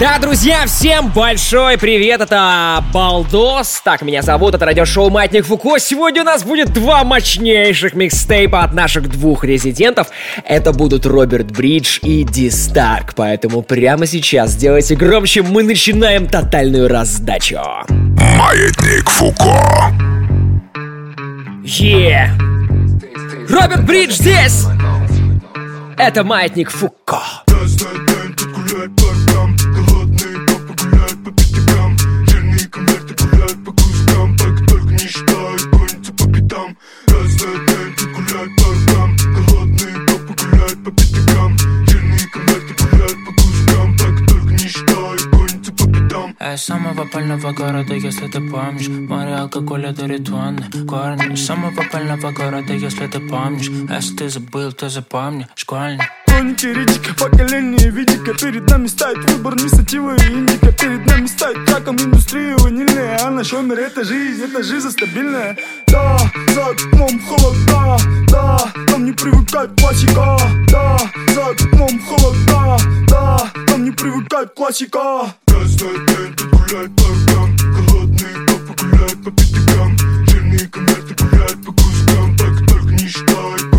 Да, 0.00 0.18
друзья, 0.18 0.66
всем 0.66 1.10
большой 1.10 1.78
привет, 1.78 2.20
это 2.20 2.82
Балдос. 2.92 3.82
Так, 3.84 4.02
меня 4.02 4.22
зовут, 4.22 4.54
это 4.54 4.64
радиошоу 4.64 5.10
Маятник 5.10 5.46
Фуко. 5.46 5.78
Сегодня 5.78 6.22
у 6.22 6.24
нас 6.24 6.42
будет 6.42 6.72
два 6.72 7.04
мощнейших 7.04 7.94
микстейпа 7.94 8.62
от 8.64 8.72
наших 8.74 9.08
двух 9.08 9.44
резидентов. 9.44 10.08
Это 10.44 10.72
будут 10.72 11.06
Роберт 11.06 11.52
Бридж 11.52 12.00
и 12.02 12.24
Ди 12.24 12.50
Старк. 12.50 13.14
Поэтому 13.14 13.62
прямо 13.62 14.06
сейчас 14.06 14.50
сделайте 14.52 14.96
громче, 14.96 15.42
мы 15.42 15.62
начинаем 15.62 16.26
тотальную 16.26 16.88
раздачу. 16.88 17.60
Маятник 17.88 19.08
Фуко. 19.08 19.92
Е! 21.64 22.30
Роберт 23.48 23.84
Бридж 23.84 24.14
здесь! 24.14 24.66
Это 25.96 26.24
Маятник 26.24 26.70
Фуко. 26.70 27.20
Из 46.42 46.62
самого 46.62 47.04
пального 47.04 47.52
города, 47.52 47.94
если 47.94 48.26
ты 48.28 48.40
помнишь. 48.40 48.88
Море 48.88 49.34
алкоголя 49.34 49.92
дарит 49.92 50.28
ванны 50.28 50.64
Корни 50.88 51.34
из 51.34 51.46
самого 51.46 51.82
пального 51.92 52.32
города, 52.32 52.72
если 52.72 53.06
ты 53.06 53.20
помнишь. 53.20 53.68
Если 53.68 54.16
ты 54.16 54.28
забыл, 54.28 54.72
то 54.72 54.88
запомни. 54.88 55.46
Школьник 55.54 56.02
Хроники 56.32 56.66
речика, 56.66 57.14
поколение 57.14 57.90
видика 57.90 58.32
Перед 58.34 58.68
нами 58.68 58.86
стоит 58.86 59.18
выбор 59.30 59.54
не 59.56 59.68
сатива 59.68 60.16
и 60.16 60.32
индика. 60.32 60.72
Перед 60.72 61.04
нами 61.06 61.26
стоит 61.26 61.64
траком 61.66 61.96
индустрия 61.98 62.56
ванильная. 62.56 63.18
А 63.22 63.30
наш 63.30 63.52
мир 63.52 63.78
это 63.78 64.02
жизнь, 64.02 64.42
это 64.42 64.62
жизнь 64.62 64.90
стабильная. 64.90 65.56
Да, 65.88 66.18
за 66.54 66.66
окном 66.68 67.20
холода, 67.20 67.98
да 68.28 68.58
Нам 68.88 69.04
не 69.04 69.12
привыкать 69.12 69.70
классика. 69.78 70.38
Да, 70.70 70.98
за 71.34 71.46
окном 71.48 72.00
холода, 72.00 72.78
да 73.08 73.50
Нам 73.68 73.84
не 73.84 73.90
привыкать 73.90 74.54
классика. 74.54 75.34
Каждый 75.46 75.92
день 76.06 76.34
тут 76.34 76.50
гуляет 76.50 76.96
по 76.96 77.04
рукам. 77.08 77.56
Голодные 77.76 78.46
копы 78.46 78.86
гуляют 78.86 79.24
по 79.24 79.30
пятикам. 79.30 79.98
Жирные 80.26 80.68
конверты 80.68 81.14
гуляют 81.14 81.64
по 81.64 81.72
кускам 81.72 82.36
Так 82.38 82.66
только 82.66 82.92
не 82.92 83.06
считай, 83.06 83.71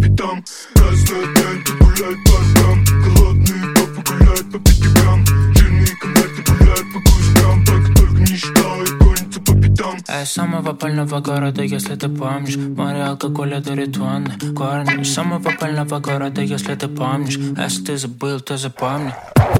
пятам 0.00 0.44
Каждый 0.74 1.34
день 1.34 1.64
тут 1.64 1.78
гуляет 1.78 2.18
по 2.24 2.32
рукам 2.38 2.84
Голодные 3.04 3.74
копы 3.74 4.02
гуляют 4.12 4.52
по 4.52 4.58
пятикам 4.58 5.26
Жирные 5.54 5.96
конверты 6.00 6.42
гуляют 6.42 6.86
по 6.92 7.00
кускам 7.00 7.64
Так 7.64 7.94
только 7.94 8.20
не 8.20 8.36
считай, 8.36 8.98
гонится 8.98 9.40
по 9.40 9.54
пятам. 9.54 9.96
Я 10.08 10.22
из 10.22 10.32
самого 10.32 10.72
пального 10.72 11.20
города, 11.20 11.62
если 11.62 11.94
ты 11.96 12.08
помнишь 12.08 12.56
Море 12.56 13.02
алкоголя 13.02 13.60
дарит 13.60 13.96
ванны 13.96 14.32
Корни 14.56 15.02
из 15.02 15.12
самого 15.12 15.50
пального 15.50 15.98
города, 16.00 16.40
если 16.40 16.74
ты 16.74 16.88
помнишь 16.88 17.36
Если 17.36 17.84
ты 17.84 17.96
забыл, 17.98 18.40
то 18.40 18.56
запомни. 18.56 19.14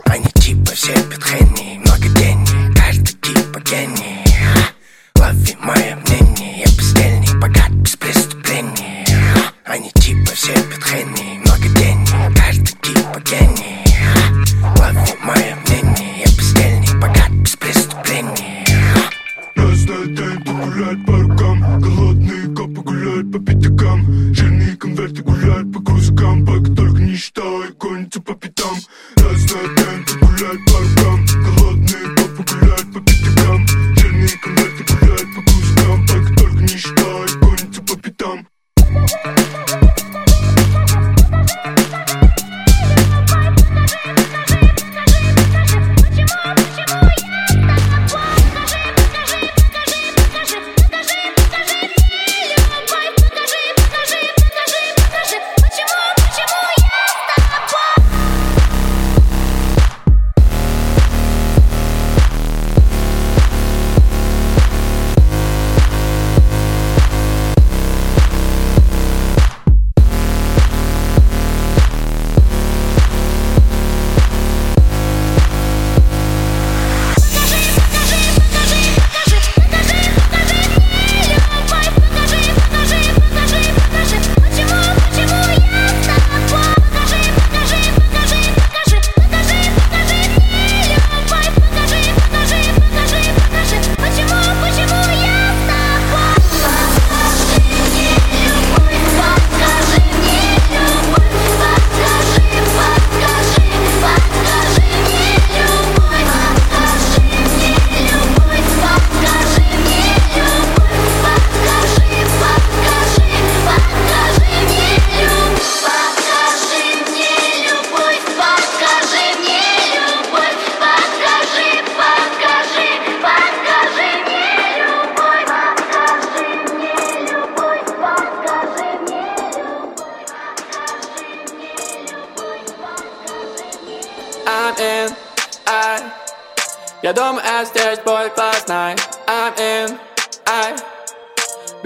Они 0.06 0.26
типа 0.34 0.72
все 0.72 0.92
петхени, 0.94 1.80
много 1.84 2.08
денег, 2.18 2.76
каждый 2.76 3.14
типа 3.14 3.60
гений 3.60 4.24
Лови 5.16 5.56
мое 5.60 5.96
мнение, 5.96 6.60
я 6.60 6.66
бездельник, 6.66 7.40
богат 7.40 7.70
Bo 10.30 10.36
się 10.36 10.52
wytchnił 10.52 11.39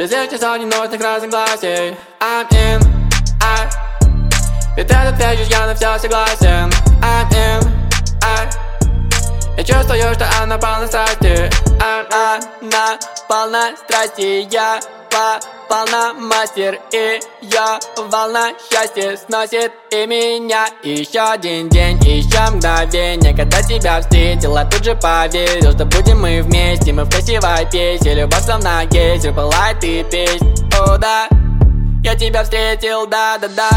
Без 0.05 0.13
этих 0.13 0.39
сотен 0.39 0.69
ночных 0.69 1.01
разногласий 1.01 1.97
I'm 2.21 2.47
in, 2.51 2.87
I. 3.43 3.71
Ведь 4.77 4.91
этот 4.91 5.19
вечер 5.19 5.47
я 5.49 5.67
на 5.67 5.75
все 5.75 5.99
согласен. 5.99 6.71
I'm 7.01 7.31
in, 7.31 7.67
I. 8.23 8.51
Я 9.57 9.65
чувствую, 9.65 10.13
что 10.13 10.29
она 10.43 10.59
полна 10.59 10.87
страсти. 10.89 11.51
Она 11.81 12.99
полна 13.27 13.75
страсти. 13.79 14.47
Я 14.53 14.79
по 15.11 15.41
полна 15.69 16.15
мастер 16.15 16.81
И 16.93 17.21
я 17.43 17.79
волна 17.97 18.53
счастья 18.71 19.17
сносит 19.17 19.73
и 19.91 20.07
меня. 20.07 20.67
Еще 20.83 21.21
один 21.21 21.69
день, 21.69 21.99
еще 21.99 22.51
мгновение 22.51 23.37
Когда 23.37 23.63
тебя 23.63 24.01
встретила, 24.01 24.65
тут 24.65 24.85
же 24.85 24.95
поверил 24.95 25.73
Что 25.73 25.85
будем 25.85 26.23
мы 26.23 26.43
вместе, 26.43 26.93
мы 26.93 27.05
в 27.05 27.11
красивой 27.11 27.69
песне 27.71 28.15
Любовь 28.15 28.45
словно 28.45 28.85
гейзер, 28.87 29.35
пылает 29.35 29.83
и 29.85 30.05
песнь. 30.05 30.55
О 30.79 30.97
да, 30.99 31.29
я 32.03 32.15
тебя 32.15 32.45
встретил, 32.45 33.07
да-да-да. 33.07 33.71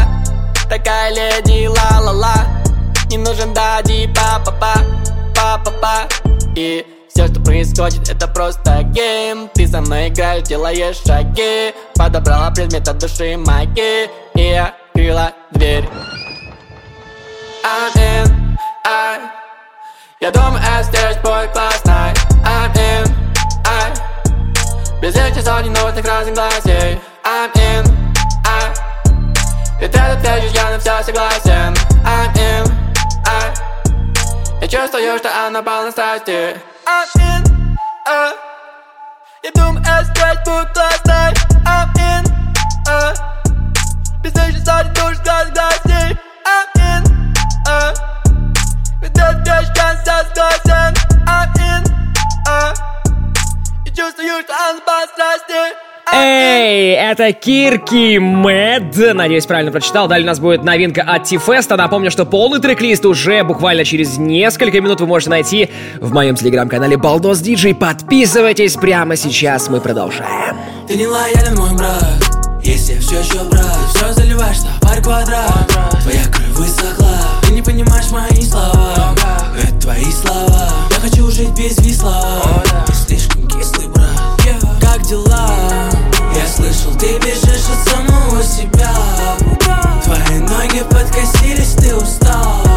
Такая 0.68 1.10
леди, 1.10 1.66
ла-ла-ла. 1.66 2.46
Не 3.10 3.18
нужен 3.18 3.52
дади, 3.54 4.08
па-па-па, 4.14 4.74
па-па-па. 5.34 6.08
И 6.54 6.84
Все, 7.18 7.26
что 7.26 7.40
происходит, 7.40 8.08
это 8.08 8.28
просто 8.28 8.84
гейм. 8.92 9.50
Ты 9.52 9.66
со 9.66 9.80
мной 9.80 10.06
играешь, 10.06 10.46
делаешь 10.46 11.02
шаги. 11.04 11.74
Подобрала 11.96 12.48
предмет 12.52 12.86
от 12.86 12.98
души 12.98 13.36
магии. 13.36 14.08
И 14.36 14.50
я 14.50 14.72
открыла 14.92 15.32
дверь. 15.50 15.88
I'm 17.64 17.96
in, 17.96 18.56
I 18.86 19.18
Я 20.20 20.30
думаю, 20.30 20.62
это 20.62 20.84
здесь 20.84 21.16
будет 21.16 21.50
классно 21.50 22.14
I'm 22.44 22.72
in, 22.76 23.12
I 23.66 25.02
Без 25.02 25.16
этих 25.16 25.42
сотни 25.42 25.70
нотных 25.70 26.04
разногласий 26.04 27.00
I'm 27.24 27.52
in, 27.52 27.92
I 28.46 29.84
И 29.84 29.88
ты 29.88 29.98
ответишь, 29.98 30.52
я 30.52 30.70
на 30.70 30.78
все 30.78 31.02
согласен. 31.02 31.74
I'm 32.04 32.32
in, 32.36 32.72
I 33.26 34.60
Я 34.60 34.68
чувствую, 34.68 35.18
что 35.18 35.46
она 35.48 35.64
полна 35.64 35.90
страсти 35.90 36.54
I'm 36.87 37.07
in, 37.15 37.77
I 38.07 38.33
Я 39.43 39.51
думаю, 39.53 39.81
это 39.81 40.03
здесь 40.03 40.39
будет 40.45 40.73
классно 40.73 41.33
I'm 41.65 41.93
in, 41.95 42.23
I 42.87 43.13
Без 44.21 44.31
этих 44.31 44.63
сотни 44.63 44.89
нотных 44.89 45.19
разногласий 45.19 46.19
I'm 46.45 46.67
in, 46.75 47.01
I 47.67 47.93
Ведь 49.01 49.17
этот 49.17 49.47
вещь 49.47 49.71
конца 49.75 50.23
согласен 50.23 50.93
I'm 51.25 51.53
in, 51.55 51.83
I 52.47 52.73
Я 53.85 53.91
чувствую, 53.95 54.41
что 54.43 54.53
она 54.53 54.79
полна 54.85 55.07
страсти 55.07 55.86
Эй, 56.12 56.94
это 56.94 57.32
Кирки 57.32 58.18
Мэд. 58.18 59.14
Надеюсь, 59.14 59.46
правильно 59.46 59.70
прочитал. 59.70 60.08
Далее 60.08 60.24
у 60.24 60.28
нас 60.28 60.40
будет 60.40 60.64
новинка 60.64 61.02
от 61.02 61.24
Ти-Феста. 61.24 61.76
Напомню, 61.76 62.10
что 62.10 62.24
полный 62.24 62.60
трек-лист 62.60 63.04
уже 63.04 63.44
буквально 63.44 63.84
через 63.84 64.16
несколько 64.16 64.80
минут 64.80 65.00
вы 65.00 65.06
можете 65.06 65.30
найти 65.30 65.68
в 66.00 66.12
моем 66.12 66.34
телеграм-канале 66.34 66.96
Балдос 66.96 67.40
Диджей. 67.40 67.74
Подписывайтесь 67.74 68.74
прямо 68.74 69.16
сейчас. 69.16 69.68
Мы 69.68 69.80
продолжаем. 69.80 70.56
Ты 70.88 70.96
не 70.96 71.06
лоялен, 71.06 71.54
мой 71.56 71.76
брат 71.76 72.02
Если 72.62 72.96
все 72.98 73.20
еще 73.20 73.44
брат 73.50 73.76
Все 73.94 74.10
заливаешь 74.14 74.60
на 74.60 74.88
парь 74.88 75.02
квадрат 75.02 75.70
Твоя 76.02 76.24
кровь 76.32 76.48
высохла 76.54 77.18
Ты 77.42 77.52
не 77.52 77.60
понимаешь 77.60 78.10
мои 78.10 78.42
слова 78.42 79.14
Это 79.62 79.78
твои 79.78 80.10
слова 80.10 80.70
Я 80.90 80.96
хочу 80.96 81.30
жить 81.30 81.50
без 81.50 81.76
висла 81.84 82.64
Ты 82.86 82.94
слишком 82.94 83.37
ты 86.98 87.18
бежишь 87.18 87.68
от 87.70 87.88
самого 87.88 88.42
себя. 88.42 88.90
Твои 90.02 90.38
ноги 90.40 90.82
подкосились, 90.90 91.74
ты 91.74 91.94
устал 91.94 92.67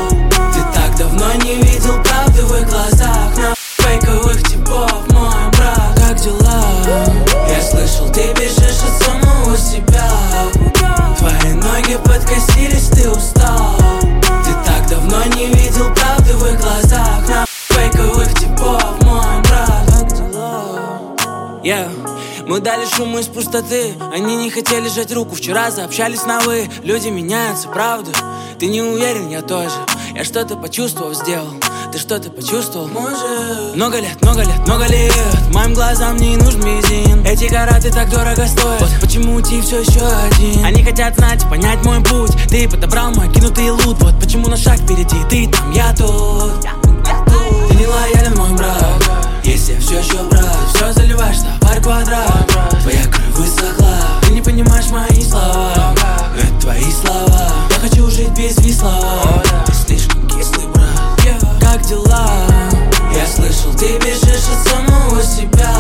Мы 22.51 22.59
дали 22.59 22.85
шуму 22.85 23.19
из 23.19 23.27
пустоты. 23.27 23.95
Они 24.13 24.35
не 24.35 24.49
хотели 24.49 24.89
жать 24.89 25.13
руку. 25.13 25.35
Вчера 25.35 25.71
заобщались 25.71 26.25
на 26.25 26.41
вы 26.41 26.69
Люди 26.83 27.07
меняются, 27.07 27.69
правда? 27.69 28.11
Ты 28.59 28.67
не 28.67 28.81
уверен, 28.81 29.29
я 29.29 29.41
тоже. 29.41 29.75
Я 30.13 30.25
что-то 30.25 30.57
почувствовал, 30.57 31.13
сделал. 31.13 31.47
Ты 31.93 31.97
что-то 31.97 32.29
почувствовал? 32.29 32.89
Может. 32.89 33.73
Много 33.77 34.01
лет, 34.01 34.21
много 34.21 34.41
лет, 34.41 34.59
много 34.67 34.85
лет. 34.87 35.15
Моим 35.53 35.73
глазам 35.73 36.17
не 36.17 36.35
нужен 36.35 36.59
бензин. 36.59 37.25
Эти 37.25 37.47
караты 37.47 37.89
так 37.89 38.09
дорого 38.09 38.45
стоят. 38.45 38.81
Вот 38.81 38.99
почему 38.99 39.39
ты 39.39 39.61
все 39.61 39.79
еще 39.79 40.05
один? 40.05 40.65
Они 40.65 40.83
хотят 40.83 41.15
знать 41.15 41.45
и 41.45 41.47
понять 41.47 41.81
мой 41.85 42.03
путь. 42.03 42.31
Ты 42.49 42.67
подобрал 42.67 43.11
мой 43.11 43.31
кинутый 43.31 43.71
лут. 43.71 43.97
Вот 44.01 44.19
почему 44.19 44.49
на 44.49 44.57
шаг 44.57 44.77
впереди. 44.77 45.15
Ты 45.29 45.49
там, 45.49 45.71
я 45.71 45.95
тут. 45.95 46.59
Ты 46.59 47.75
не 47.75 47.87
лоялен, 47.87 48.35
мой 48.35 48.51
брат. 48.57 49.09
Если 49.45 49.71
я 49.71 49.79
все 49.79 49.99
еще 49.99 50.21
брат 50.29 50.60
Все 50.81 50.93
заливаешь 50.93 51.37
парь 51.59 51.79
квадрат. 51.79 52.51
Твоя 52.81 53.03
кровь 53.03 53.35
высохла. 53.35 53.97
Ты 54.23 54.31
не 54.31 54.41
понимаешь 54.41 54.89
мои 54.89 55.23
слова. 55.23 55.93
Это 56.35 56.59
твои 56.59 56.91
слова. 56.91 57.51
Я 57.69 57.75
хочу 57.75 58.09
жить 58.09 58.31
без 58.31 58.57
висла 58.57 59.43
Ты 59.67 59.73
слишком 59.73 60.27
кислый, 60.27 60.65
брат. 60.73 60.89
Как 61.59 61.85
дела? 61.85 62.27
Я 63.15 63.27
слышал, 63.27 63.71
ты 63.77 63.99
бежишь 63.99 64.47
от 64.49 64.69
самого 64.69 65.21
себя 65.21 65.70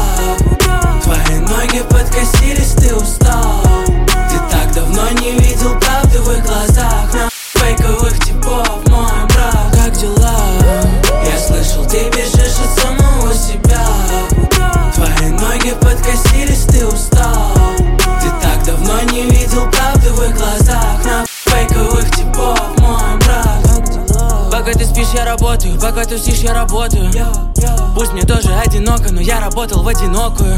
работал 29.51 29.83
в 29.83 29.87
одинокую. 29.89 30.57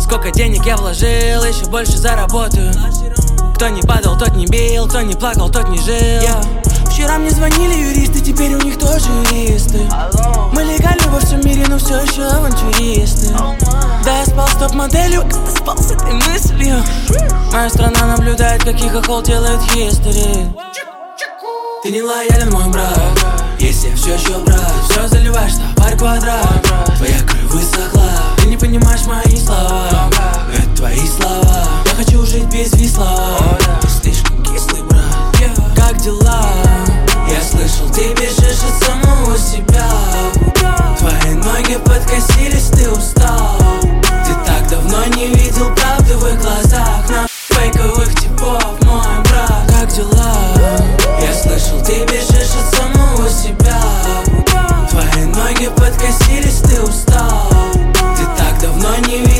Сколько 0.00 0.30
денег 0.30 0.64
я 0.64 0.78
вложил, 0.78 1.44
еще 1.44 1.66
больше 1.66 1.98
заработаю. 1.98 2.72
Кто 3.54 3.68
не 3.68 3.82
падал, 3.82 4.16
тот 4.18 4.34
не 4.36 4.46
бил, 4.46 4.88
кто 4.88 5.02
не 5.02 5.14
плакал, 5.14 5.50
тот 5.50 5.68
не 5.68 5.76
жил. 5.76 6.26
Вчера 6.90 7.18
мне 7.18 7.28
звонили 7.28 7.74
юристы, 7.74 8.20
теперь 8.20 8.54
у 8.54 8.62
них 8.62 8.78
тоже 8.78 9.06
юристы. 9.30 9.80
Мы 10.52 10.64
легальны 10.64 11.06
во 11.08 11.20
всем 11.20 11.44
мире, 11.44 11.66
но 11.68 11.76
все 11.76 12.00
еще 12.00 12.22
авантюристы. 12.22 13.34
Да, 14.02 14.20
я 14.20 14.24
спал 14.24 14.48
с 14.48 14.56
топ-моделью, 14.56 15.20
когда 15.22 15.50
спал 15.50 15.76
с 15.76 15.90
этой 15.90 16.14
мыслью. 16.14 16.82
Моя 17.52 17.68
страна 17.68 18.16
наблюдает, 18.16 18.64
как 18.64 18.80
их 18.80 18.94
охол 18.94 19.22
делает 19.22 19.60
history 19.74 20.54
Ты 21.82 21.90
не 21.90 22.02
лоялен, 22.02 22.50
мой 22.50 22.68
брат 22.70 23.35
Если 23.58 23.94
все 23.94 24.14
еще 24.14 24.38
брат 24.44 24.72
Все 24.88 25.08
заливаешь 25.08 25.54
на 25.54 25.74
парь 25.82 25.96
квадрат 25.96 26.62
Твоя 26.96 27.18
кровь 27.20 27.52
высохла 27.52 28.10
Ты 28.38 28.46
не 28.46 28.56
понимаешь 28.56 29.04
мои 29.06 29.36
слова. 29.36 30.10
Это 30.52 30.76
твои 30.76 31.06
слова 31.06 31.64
Я 31.86 31.94
хочу 31.96 32.24
жить 32.24 32.46
без 32.46 32.72
висла 32.74 33.38
Ты 33.80 33.88
слишком 33.88 34.42
кислый, 34.42 34.82
брат 34.82 35.74
Как 35.74 35.96
дела? 35.98 36.46
Я 37.28 37.42
слышал, 37.42 37.90
ты 37.92 38.14
бежишь 38.14 38.62
от 38.62 38.84
самого 38.84 39.36
себя. 39.36 39.84
Твои 40.98 41.34
ноги 41.34 41.76
подкосились, 41.84 42.68
ты 42.68 42.88
устал. 42.88 43.58
Ты 43.90 44.32
так 44.46 44.68
давно 44.70 45.04
не 45.16 45.26
видел 45.26 45.74
правды 45.74 46.16
в 46.16 46.26
их 46.28 46.40
глазах. 46.40 47.08
На 47.08 47.26
фейковых 47.28 48.14
типов, 48.20 48.64
мой 48.82 49.02
брат 49.24 49.68
Как 49.68 49.92
дела? 49.92 50.36
Я 51.20 51.34
слышал, 51.34 51.82
ты 51.84 52.04
бежишь 52.04 52.54
от 52.54 52.74
самого 52.74 52.95
подкосились, 55.76 56.60
ты 56.60 56.80
устал. 56.82 57.50
Ты 58.16 58.24
так 58.36 58.60
давно 58.60 58.96
не 59.06 59.18
видел 59.18 59.35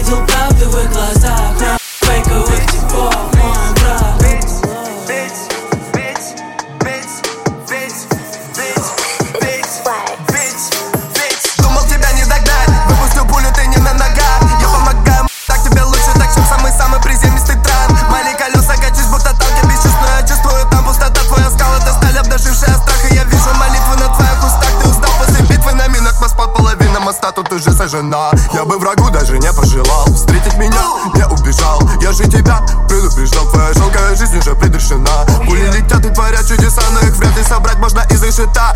сожжена 27.97 28.31
Я 28.53 28.65
бы 28.65 28.79
врагу 28.79 29.11
даже 29.11 29.38
не 29.38 29.53
пожелал. 29.53 30.07
Встретить 30.15 30.57
меня, 30.57 30.83
не 31.15 31.26
убежал. 31.26 31.81
Я 32.00 32.12
же 32.12 32.25
тебя 32.25 32.61
предупреждал. 32.88 33.47
Твоя 33.47 33.73
жалкая 33.75 34.15
жизнь 34.17 34.38
уже 34.38 34.55
предрешена. 34.55 35.25
Пули 35.47 35.67
летят 35.67 36.05
и 36.05 36.11
творят 36.11 36.47
чудеса 36.47 36.83
Но 36.93 37.00
их 37.00 37.17
вряд 37.17 37.37
ли 37.37 37.43
собрать 37.43 37.79
можно 37.79 38.00
из 38.11 38.23
решета 38.23 38.73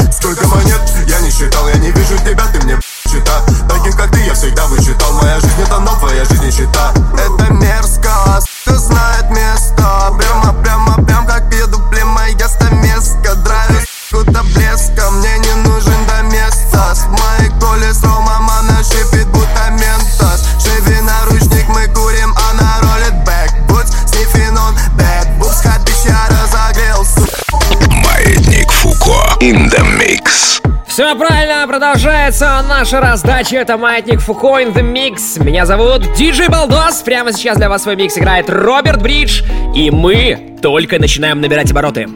Все 31.00 31.16
правильно, 31.16 31.66
продолжается 31.66 32.62
наша 32.68 33.00
раздача. 33.00 33.56
Это 33.56 33.78
Маятник 33.78 34.20
Фуко 34.20 34.60
in 34.60 34.74
the 34.74 34.82
Mix. 34.82 35.42
Меня 35.42 35.64
зовут 35.64 36.12
Диджей 36.12 36.48
Балдос. 36.48 37.00
Прямо 37.00 37.32
сейчас 37.32 37.56
для 37.56 37.70
вас 37.70 37.84
свой 37.84 37.96
микс 37.96 38.18
играет 38.18 38.50
Роберт 38.50 39.00
Бридж. 39.00 39.42
И 39.74 39.90
мы 39.90 40.58
только 40.60 40.98
начинаем 40.98 41.40
набирать 41.40 41.70
обороты. 41.70 42.06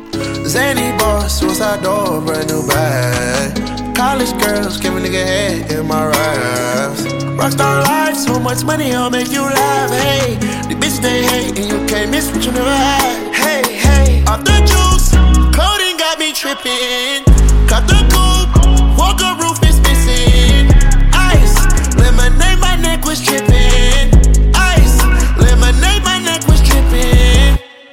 Tripping. 16.35 17.24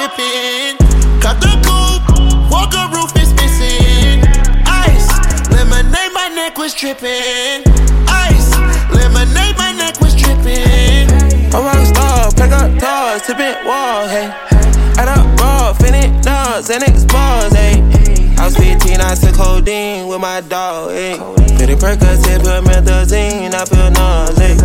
tripping. 0.00 0.80
Cut 1.20 1.36
the 1.44 1.52
coupe, 1.60 2.08
walker 2.48 2.88
roof 2.96 3.12
is 3.20 3.34
missing. 3.36 4.24
Ice, 4.64 5.08
lemonade, 5.52 6.12
my 6.14 6.28
neck 6.32 6.56
was 6.56 6.72
tripping. 6.72 7.60
Ice, 8.08 8.48
lemonade, 8.96 9.56
my 9.58 9.72
neck 9.76 10.00
was 10.00 10.14
tripping. 10.16 11.04
A 11.52 11.58
rock 11.60 11.84
star, 11.84 12.32
pack 12.32 12.52
up 12.52 12.72
doors, 12.80 13.20
tipping 13.26 13.52
walls, 13.68 14.08
hey. 14.08 14.32
Add 14.96 15.08
up 15.08 15.26
raw, 15.38 15.74
finish 15.74 16.08
nuts, 16.24 16.70
and 16.70 16.82
X 16.82 17.04
hey. 17.52 17.84
I 18.38 18.46
was 18.46 18.56
15, 18.56 19.00
I 19.02 19.14
took 19.14 19.34
codeine 19.34 20.08
with 20.08 20.20
my 20.20 20.40
dog, 20.40 20.92
hey. 20.92 21.18
Pretty 21.58 21.74
Percocet, 21.74 22.40
put 22.40 22.64
methazine, 22.64 23.52
I 23.52 23.64
feel 23.66 23.90
nauseous. 23.90 24.62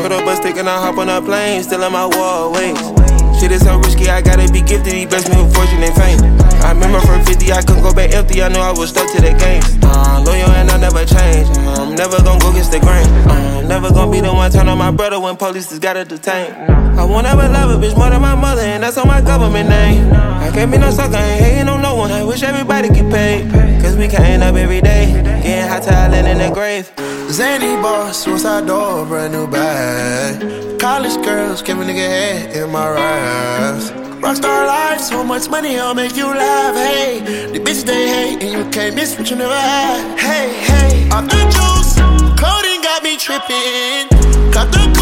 Put 0.00 0.10
up 0.10 0.26
a 0.26 0.34
stick 0.34 0.56
and 0.56 0.68
I 0.68 0.80
hop 0.80 0.98
on 0.98 1.08
a 1.08 1.22
plane, 1.22 1.62
still 1.62 1.84
in 1.84 1.92
my 1.92 2.06
wall, 2.06 2.52
wait. 2.52 3.23
Shit 3.44 3.52
is 3.52 3.62
so 3.62 3.76
risky, 3.76 4.08
I 4.08 4.22
gotta 4.22 4.50
be 4.50 4.62
gifted. 4.62 4.94
He 4.94 5.04
blessed 5.04 5.28
me 5.28 5.42
with 5.42 5.54
fortune 5.54 5.82
and 5.82 5.94
fame. 5.94 6.53
Remember 6.74 7.00
from 7.00 7.24
50, 7.24 7.52
I 7.52 7.62
couldn't 7.62 7.82
go 7.82 7.94
back 7.94 8.12
empty. 8.12 8.42
I 8.42 8.48
knew 8.48 8.58
I 8.58 8.72
was 8.72 8.90
stuck 8.90 9.10
to 9.14 9.22
the 9.22 9.32
game. 9.38 9.62
Uh, 9.82 10.22
loyal 10.26 10.50
and 10.58 10.70
I 10.70 10.76
never 10.76 11.04
change. 11.06 11.48
I'm 11.78 11.94
never 11.94 12.18
gonna 12.22 12.40
go 12.40 12.50
against 12.50 12.72
the 12.72 12.80
grain. 12.80 13.06
Uh, 13.30 13.60
I'm 13.62 13.68
never 13.68 13.90
gonna 13.90 14.10
be 14.10 14.20
the 14.20 14.32
one 14.32 14.50
turn 14.50 14.68
on 14.68 14.78
my 14.78 14.90
brother 14.90 15.20
when 15.20 15.36
police 15.36 15.68
just 15.70 15.80
gotta 15.80 16.04
detain. 16.04 16.52
I 16.98 17.04
won't 17.04 17.26
ever 17.26 17.48
love 17.48 17.70
a 17.70 17.78
bitch 17.84 17.96
more 17.96 18.10
than 18.10 18.20
my 18.20 18.34
mother, 18.34 18.62
and 18.62 18.82
that's 18.82 18.98
on 18.98 19.06
my 19.06 19.20
government 19.20 19.68
name. 19.68 20.12
I 20.12 20.50
can't 20.52 20.70
be 20.70 20.78
no 20.78 20.90
sucker, 20.90 21.16
ain't 21.16 21.44
hating 21.44 21.68
on 21.68 21.80
no 21.80 21.94
one. 21.94 22.10
I 22.10 22.22
wish 22.24 22.42
everybody 22.42 22.88
get 22.88 23.10
paid. 23.10 23.50
Cause 23.82 23.96
we 23.96 24.08
can't 24.08 24.42
up 24.42 24.56
every 24.56 24.80
day. 24.80 25.12
Getting 25.42 25.68
hot 25.68 25.82
talent 25.82 26.26
in 26.26 26.38
the 26.38 26.50
grave. 26.52 26.90
Zany 27.30 27.80
boss, 27.82 28.24
suicide 28.24 28.66
door, 28.66 29.04
brand 29.06 29.32
new 29.32 29.46
bag. 29.46 30.78
College 30.80 31.22
girls, 31.24 31.62
give 31.62 31.78
a 31.78 31.84
nigga 31.84 31.96
head 31.96 32.56
in 32.56 32.70
my 32.70 32.88
raps. 32.90 34.03
Rockstar 34.24 34.66
life, 34.66 35.00
so 35.00 35.22
much 35.22 35.50
money, 35.50 35.78
I'll 35.78 35.94
make 35.94 36.16
you 36.16 36.24
laugh. 36.24 36.74
Hey, 36.74 37.20
the 37.52 37.58
bitch 37.58 37.84
they 37.84 38.08
hate, 38.08 38.42
and 38.42 38.52
you 38.52 38.70
can't 38.70 38.94
miss 38.96 39.18
what 39.18 39.28
you 39.28 39.36
never 39.36 39.54
had. 39.54 40.18
Hey, 40.18 40.48
hey, 40.64 41.10
off 41.10 41.28
the 41.28 41.42
juice, 41.52 42.00
coding 42.40 42.80
got 42.80 43.02
me 43.02 43.18
tripping. 43.18 44.08
Cut 44.50 44.72
the 44.72 44.93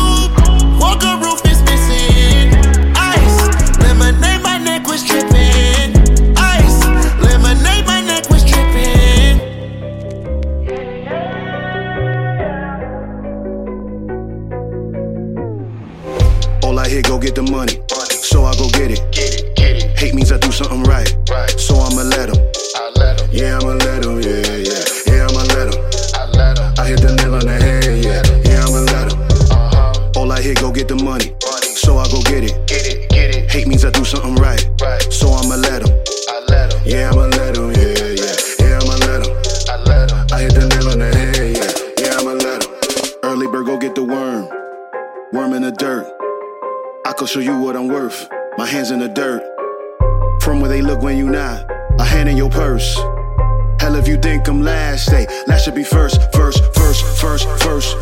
I 16.83 16.89
hear, 16.89 17.03
go 17.03 17.17
get 17.17 17.37
the 17.37 17.43
money. 17.45 17.79
So 18.11 18.43
I 18.43 18.57
go 18.57 18.69
get 18.71 18.91
it. 18.91 18.99
Get 19.13 19.39
it, 19.39 19.55
get 19.55 19.77
it. 19.77 19.97
Hate 19.97 20.15
means 20.15 20.33
I 20.33 20.39
do 20.39 20.51
something 20.51 20.83
right. 20.83 21.15
right. 21.31 21.49
So 21.51 21.77
I'ma 21.77 22.03
let 22.03 22.29
him. 22.29 22.43
Yeah, 23.31 23.59
I'ma 23.63 23.79
let 23.87 24.05
him. 24.05 24.19
Yeah, 24.19 24.43
yeah. 24.67 24.83
Yeah, 25.07 25.27
I'ma 25.31 25.47
let 25.55 25.71
him. 25.71 25.79
I 26.19 26.83
I 26.83 26.89
hit 26.89 27.01
the 27.01 27.15
nail 27.23 27.37
on 27.37 27.47
the 27.47 27.55
head. 27.55 27.87
Yeah, 28.03 28.27
yeah, 28.51 28.67
I'ma 28.67 28.83
let 28.91 29.13
him. 29.13 30.13
All 30.17 30.33
I 30.33 30.43
hear, 30.43 30.55
go 30.55 30.73
get 30.73 30.89
the 30.89 30.97
money. 30.97 31.31
Hands 48.73 48.91
in 48.91 49.01
the 49.01 49.09
dirt. 49.09 49.43
From 50.41 50.61
where 50.61 50.71
they 50.71 50.81
look 50.81 51.03
when 51.03 51.19
you 51.19 51.29
not. 51.29 51.71
A 51.99 52.05
hand 52.05 52.29
in 52.31 52.39
your 52.39 52.49
purse. 52.49 52.97
Hell 53.79 53.97
if 53.97 54.09
you 54.09 54.17
think 54.17 54.49
I'm 54.49 54.63
last, 54.63 55.05
say 55.05 55.27
last 55.47 55.65
should 55.65 55.75
be 55.75 55.85
first, 55.85 56.33
first, 56.33 56.65
first, 56.75 57.05
first, 57.21 57.45
first. 57.63 57.93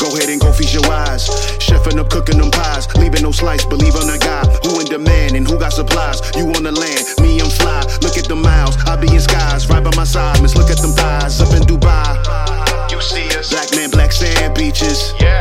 Go 0.00 0.08
ahead 0.16 0.28
and 0.28 0.40
go 0.40 0.50
feast 0.52 0.74
your 0.74 0.84
eyes. 0.90 1.28
Chefing 1.62 1.98
up, 1.98 2.10
cooking 2.10 2.38
them 2.38 2.50
pies, 2.50 2.92
leaving 2.96 3.22
no 3.22 3.30
slice. 3.30 3.64
Believe 3.64 3.94
on 3.94 4.08
the 4.08 4.18
guy 4.18 4.42
who 4.66 4.80
in 4.80 4.86
demand 4.86 5.36
and 5.36 5.46
who 5.46 5.60
got 5.60 5.72
supplies. 5.72 6.20
You 6.34 6.48
on 6.48 6.64
the 6.64 6.72
land, 6.72 7.04
me 7.22 7.40
I'm 7.40 7.50
fly. 7.50 7.82
Look 8.02 8.18
at 8.18 8.26
the 8.26 8.34
miles, 8.34 8.76
I 8.84 8.96
be 8.96 9.06
in 9.14 9.20
skies, 9.20 9.68
right 9.68 9.84
by 9.84 9.94
my 9.94 10.04
side. 10.04 10.42
Miss, 10.42 10.56
look 10.56 10.70
at 10.70 10.78
them 10.78 10.90
thighs 10.90 11.40
up 11.40 11.54
in 11.54 11.62
Dubai. 11.62 12.90
You 12.90 13.00
see 13.00 13.28
us, 13.38 13.50
black 13.50 13.70
man, 13.76 13.90
black 13.90 14.10
sand 14.10 14.56
beaches. 14.56 15.14
Yeah. 15.20 15.40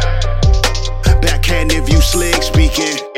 Backhand 1.21 1.71
if 1.71 1.89
you 1.89 1.99
slick 2.01 2.43
speaking. 2.43 3.14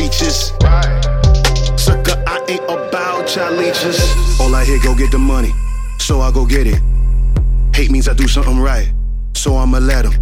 Right. 0.00 1.78
Sucker, 1.78 2.24
I 2.26 2.42
ain't 2.48 2.64
about 2.64 3.26
child 3.28 3.58
leeches. 3.58 4.00
All 4.40 4.54
I 4.54 4.64
hear, 4.64 4.80
go 4.82 4.94
get 4.94 5.10
the 5.10 5.18
money. 5.18 5.52
So 5.98 6.22
I 6.22 6.32
go 6.32 6.46
get 6.46 6.66
it. 6.66 6.80
Hate 7.74 7.90
means 7.90 8.08
I 8.08 8.14
do 8.14 8.26
something 8.26 8.58
right. 8.58 8.90
So 9.34 9.56
I'ma 9.56 9.76
let 9.76 10.06
him. 10.06 10.14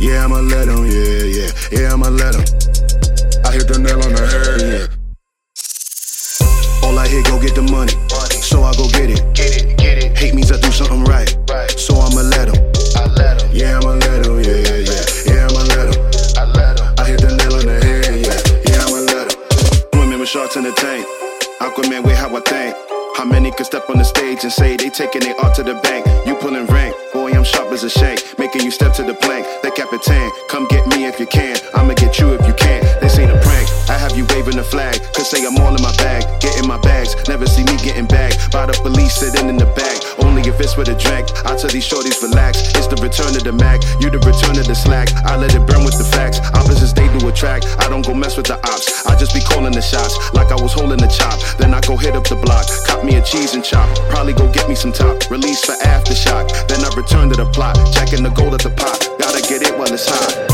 Yeah, 0.00 0.24
I'ma 0.24 0.40
let 0.40 0.66
him. 0.66 0.86
Yeah, 0.86 1.22
yeah. 1.22 1.50
Yeah, 1.70 1.92
I'ma 1.92 2.08
let 2.08 2.34
him. 2.34 2.42
I 3.44 3.52
hit 3.52 3.68
the 3.68 3.78
nail 3.78 4.02
on 4.02 4.12
the 4.12 4.26
head. 4.26 4.90
Yeah. 4.90 4.99
And 24.44 24.52
say 24.52 24.76
they 24.76 24.88
taking 24.88 25.20
their 25.20 25.38
art 25.40 25.54
to 25.56 25.62
the 25.62 25.74
bank? 25.74 26.06
You 26.26 26.34
pulling 26.34 26.66
rank, 26.66 26.94
boy, 27.12 27.32
I'm 27.32 27.44
sharp 27.44 27.72
as 27.72 27.84
a 27.84 27.90
shank. 27.90 28.38
Making 28.38 28.62
you 28.62 28.70
step 28.70 28.92
to 28.94 29.02
the 29.02 29.14
plank. 29.14 29.46
The 29.62 29.70
Capitan, 29.70 30.30
come 30.48 30.66
get 30.68 30.86
me 30.86 31.04
if 31.06 31.20
you 31.20 31.26
can. 31.26 31.56
I'ma 31.74 31.94
get 31.94 32.18
you 32.18 32.32
if 32.32 32.46
you 32.46 32.54
can. 32.54 32.82
This 33.00 33.18
ain't 33.18 33.30
a 33.30 33.40
prank. 33.40 33.68
I 33.88 33.98
have 33.98 34.16
you 34.16 34.24
waving 34.30 34.56
the 34.56 34.64
flag. 34.64 35.00
Could 35.14 35.26
say 35.26 35.44
I'm 35.44 35.56
all 35.58 35.74
in 35.74 35.82
my 35.82 35.94
bag. 35.96 36.24
Getting 36.40 36.66
my 36.66 36.78
bags. 36.78 37.16
Never 37.28 37.46
see 37.46 37.64
me 37.64 37.76
getting 37.78 38.06
bagged. 38.06 38.52
By 38.52 38.66
the 38.66 38.72
police 38.82 39.14
sitting 39.14 39.48
in 39.48 39.56
the 39.56 39.66
back. 39.66 39.96
Fist 40.60 40.76
with 40.76 40.92
a 40.92 40.94
drink. 40.94 41.24
I 41.48 41.56
tell 41.56 41.72
these 41.72 41.88
shorties 41.88 42.20
relax. 42.20 42.60
It's 42.76 42.84
the 42.84 43.00
return 43.00 43.32
of 43.32 43.44
the 43.48 43.52
Mac. 43.52 43.80
You 43.96 44.12
the 44.12 44.20
return 44.20 44.60
of 44.60 44.68
the 44.68 44.74
slack. 44.76 45.08
I 45.24 45.34
let 45.40 45.54
it 45.54 45.64
burn 45.64 45.88
with 45.88 45.96
the 45.96 46.04
facts. 46.04 46.36
Opposites 46.52 46.92
they 46.92 47.08
do 47.16 47.26
attract. 47.28 47.64
I 47.80 47.88
don't 47.88 48.04
go 48.04 48.12
mess 48.12 48.36
with 48.36 48.44
the 48.44 48.60
ops. 48.68 49.06
I 49.06 49.16
just 49.16 49.32
be 49.32 49.40
calling 49.40 49.72
the 49.72 49.80
shots 49.80 50.20
like 50.34 50.52
I 50.52 50.60
was 50.60 50.74
holding 50.74 51.00
the 51.00 51.08
chop. 51.08 51.40
Then 51.56 51.72
I 51.72 51.80
go 51.80 51.96
hit 51.96 52.14
up 52.14 52.28
the 52.28 52.36
block. 52.36 52.68
Cop 52.84 53.02
me 53.02 53.16
a 53.16 53.22
cheese 53.22 53.54
and 53.54 53.64
chop. 53.64 53.88
Probably 54.12 54.34
go 54.34 54.52
get 54.52 54.68
me 54.68 54.74
some 54.74 54.92
top. 54.92 55.16
Release 55.30 55.64
for 55.64 55.80
aftershock. 55.80 56.52
Then 56.68 56.84
I 56.84 56.92
return 56.92 57.30
to 57.30 57.36
the 57.40 57.48
plot. 57.48 57.80
Checking 57.96 58.22
the 58.22 58.28
gold 58.28 58.52
at 58.52 58.60
the 58.60 58.68
pot. 58.68 59.00
Gotta 59.16 59.40
get 59.40 59.64
it 59.64 59.72
while 59.78 59.88
it's 59.88 60.12
hot. 60.12 60.49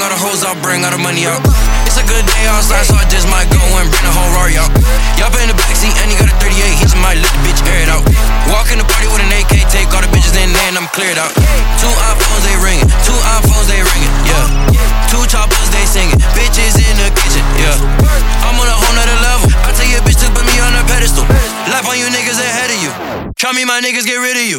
I'll 0.00 0.56
bring 0.64 0.80
all 0.80 0.90
the 0.90 0.98
money 0.98 1.28
out. 1.28 1.44
It's 1.84 2.00
a 2.00 2.06
good 2.08 2.24
day 2.24 2.44
outside, 2.48 2.88
so 2.88 2.96
I 2.96 3.04
just 3.12 3.28
might 3.28 3.44
go 3.52 3.60
and 3.60 3.84
bring 3.92 4.06
the 4.08 4.14
whole 4.16 4.32
Rari 4.32 4.56
out. 4.56 4.72
Y'all 5.20 5.28
in 5.36 5.52
the 5.52 5.54
backseat 5.54 5.92
and 6.00 6.08
he 6.08 6.16
got 6.16 6.32
a 6.32 6.36
38, 6.40 6.56
he 6.56 6.80
just 6.80 6.96
might 6.96 7.20
let 7.20 7.28
the 7.28 7.40
bitch 7.44 7.60
air 7.68 7.84
it 7.84 7.90
out. 7.92 8.00
Walk 8.48 8.72
in 8.72 8.80
the 8.80 8.88
party 8.88 9.12
with 9.12 9.20
an 9.20 9.28
AK, 9.30 9.68
take 9.68 9.92
all 9.92 10.00
the 10.00 10.08
bitches 10.08 10.32
in 10.40 10.48
there 10.56 10.68
and 10.72 10.80
I'm 10.80 10.88
cleared 10.96 11.20
out. 11.20 11.28
Two 11.76 11.92
iPhones, 12.08 12.42
they 12.48 12.56
ringing, 12.64 12.88
two 13.04 13.18
iPhones, 13.36 13.68
they 13.68 13.84
ringing, 13.84 14.14
yeah. 14.24 14.46
Two 15.12 15.20
choppers, 15.28 15.68
they 15.68 15.84
singing, 15.84 16.16
bitches 16.32 16.80
in 16.80 16.94
the 16.96 17.12
kitchen, 17.20 17.44
yeah. 17.60 17.76
I'm 18.48 18.56
on 18.56 18.64
a 18.64 18.74
whole 18.74 18.94
nother 18.96 19.20
level. 19.20 19.52
I 19.68 19.76
tell 19.76 19.86
your 19.86 20.00
bitch 20.00 20.24
to 20.24 20.28
put 20.32 20.48
me 20.48 20.56
on 20.64 20.72
a 20.80 20.82
pedestal. 20.88 21.28
Life 21.68 21.84
on 21.84 22.00
you 22.00 22.08
niggas 22.08 22.40
ahead 22.40 22.72
of 22.72 22.78
you. 22.80 22.90
Try 23.36 23.52
me, 23.52 23.68
my 23.68 23.84
niggas 23.84 24.08
get 24.08 24.16
rid 24.16 24.40
of 24.40 24.46
you. 24.48 24.58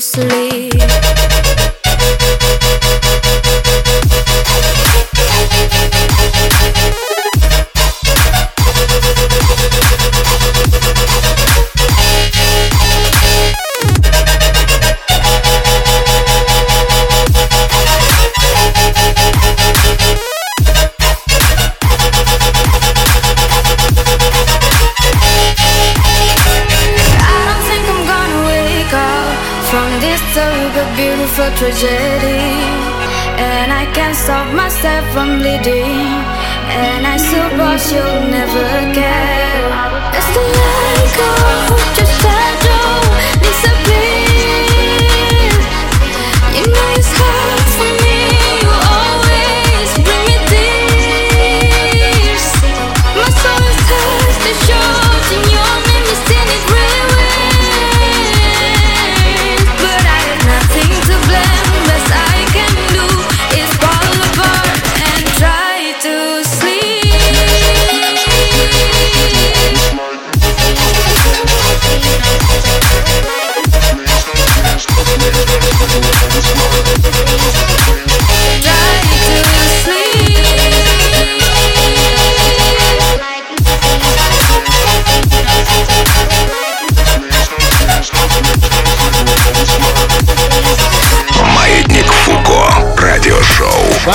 to 0.00 0.06
sleep. 0.06 0.79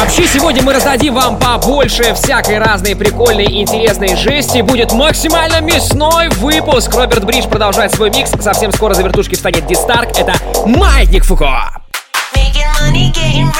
Вообще, 0.05 0.27
сегодня 0.27 0.61
мы 0.61 0.71
раздадим 0.71 1.15
вам 1.15 1.39
побольше 1.39 2.13
всякой 2.13 2.59
разной 2.59 2.95
прикольной, 2.95 3.61
интересной 3.61 4.15
жести. 4.15 4.61
Будет 4.61 4.91
максимально 4.93 5.61
мясной 5.61 6.29
выпуск. 6.29 6.93
Роберт 6.93 7.25
Бридж 7.25 7.47
продолжает 7.47 7.91
свой 7.91 8.11
микс. 8.11 8.29
Совсем 8.39 8.71
скоро 8.71 8.93
за 8.93 9.01
вертушки 9.01 9.33
встанет 9.33 9.65
Дистарк. 9.65 10.11
Это 10.15 10.35
Маятник 10.67 11.25
Фуко. 11.25 11.71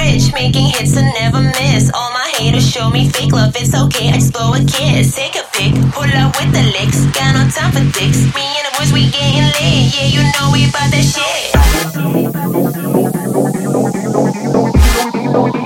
Rich, 0.06 0.34
making 0.34 0.68
hits 0.68 0.96
and 0.98 1.12
never 1.20 1.42
miss. 1.42 1.90
All 1.96 2.12
my 2.12 2.32
haters 2.38 2.70
show 2.70 2.92
me 2.92 3.10
fake 3.10 3.32
love, 3.32 3.56
it's 3.56 3.74
okay, 3.74 4.10
I 4.10 4.14
just 4.14 4.34
blow 4.34 4.54
a 4.54 4.60
kiss. 4.60 5.16
Take 5.16 5.36
a 5.36 5.44
pic, 5.52 5.74
pull 5.94 6.04
up 6.04 6.36
with 6.38 6.52
the 6.54 6.62
licks, 6.78 7.06
got 7.18 7.34
no 7.34 7.50
time 7.50 7.72
for 7.72 7.84
dicks. 7.98 8.22
Me 8.36 8.46
and 8.46 8.66
the 8.68 8.72
boys, 8.78 8.92
we 8.94 9.10
getting 9.10 9.50
lit, 9.58 9.96
yeah, 9.96 10.06
you 10.14 10.22
know 10.22 10.52
we 10.54 10.70
bout 10.70 10.92
that 10.92 11.02
shit. 11.02 12.95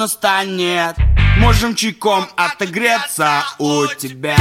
Холодно 0.00 0.08
станет. 0.08 0.96
Можем 1.36 1.74
чайком 1.74 2.26
отогреться 2.34 3.44
у 3.58 3.84
тебя. 3.86 4.34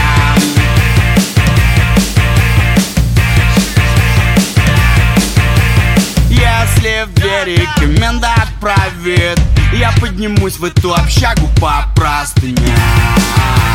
Если 6.30 7.04
в 7.04 7.14
двери 7.14 7.68
коменда 7.76 8.34
отправит 8.36 9.38
Я 9.74 9.92
поднимусь 10.00 10.58
в 10.58 10.64
эту 10.64 10.94
общагу 10.94 11.50
по 11.60 11.84
простыням 11.94 13.69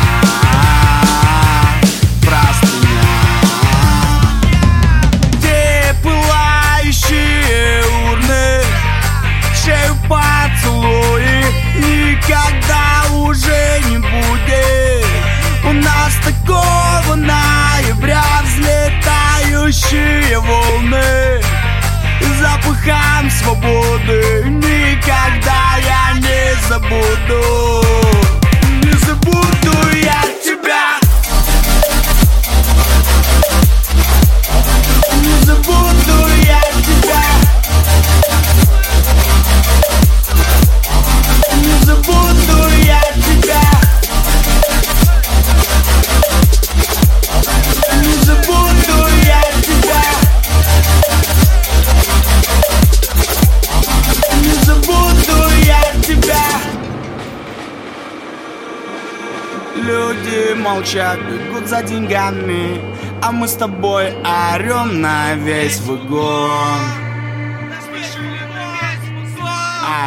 Никогда 12.27 13.03
уже 13.13 13.81
не 13.87 13.99
будет. 13.99 15.05
У 15.63 15.73
нас 15.73 16.15
такого 16.25 17.15
ноября 17.15 18.23
Взлетающие 18.43 20.39
волны. 20.39 21.41
Запахом 22.39 23.29
свободы 23.29 24.43
Никогда 24.45 25.77
я 25.85 26.19
не 26.19 26.55
забуду 26.67 28.24
молча 60.75 61.17
бегут 61.17 61.67
за 61.67 61.81
деньгами 61.83 62.81
А 63.21 63.31
мы 63.31 63.47
с 63.47 63.53
тобой 63.53 64.13
орем 64.23 65.01
на 65.01 65.35
весь 65.35 65.79
вагон 65.81 66.79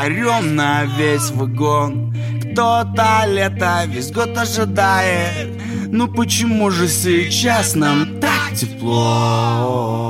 Орем 0.02 0.56
на 0.56 0.84
весь 0.84 1.30
вагон 1.30 2.14
Кто-то 2.42 3.24
лето 3.26 3.84
весь 3.86 4.12
год 4.12 4.36
ожидает. 4.36 5.48
Ну 5.90 6.08
почему 6.08 6.70
же 6.70 6.88
сейчас 6.88 7.74
нам 7.74 8.20
так 8.20 8.54
тепло? 8.54 10.07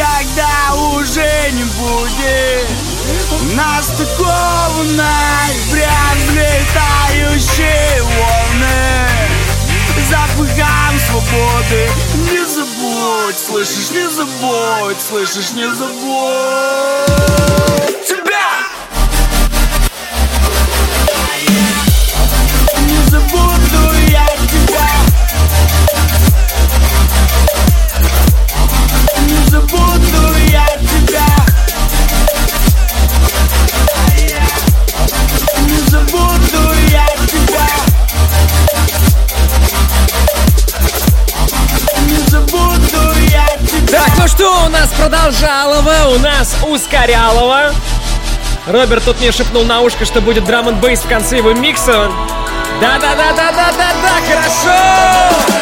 Никогда 0.00 0.74
уже 0.94 1.50
не 1.52 1.64
будет. 1.64 2.66
У 3.38 3.54
нас 3.54 3.88
такого 3.88 4.82
ноября 4.82 5.90
Взлетающие 6.16 8.02
волны. 8.02 9.10
Запахом 10.08 10.98
свободы 11.06 11.90
Не 12.30 12.44
забудь, 12.46 13.38
слышишь, 13.38 13.90
не 13.90 14.08
забудь 14.08 15.00
Слышишь, 15.00 15.52
не 15.52 15.68
забудь 15.74 17.10
у 46.70 46.74
нас 46.74 46.82
ускорялово. 46.82 47.72
Роберт 48.66 49.04
тут 49.04 49.18
мне 49.20 49.32
шепнул 49.32 49.64
на 49.64 49.80
ушко, 49.80 50.04
что 50.04 50.20
будет 50.20 50.44
драм 50.44 50.68
н 50.68 50.76
в 50.76 51.08
конце 51.08 51.38
его 51.38 51.52
микса. 51.52 52.10
Да-да-да-да-да-да-да, 52.80 54.20
хорошо! 54.26 55.59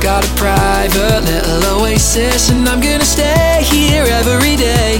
Got 0.00 0.24
a 0.24 0.34
private 0.36 1.24
little 1.24 1.82
oasis, 1.82 2.50
and 2.50 2.68
I'm 2.68 2.80
gonna 2.80 3.04
stay 3.04 3.62
here 3.64 4.04
every 4.04 4.56
day. 4.56 4.98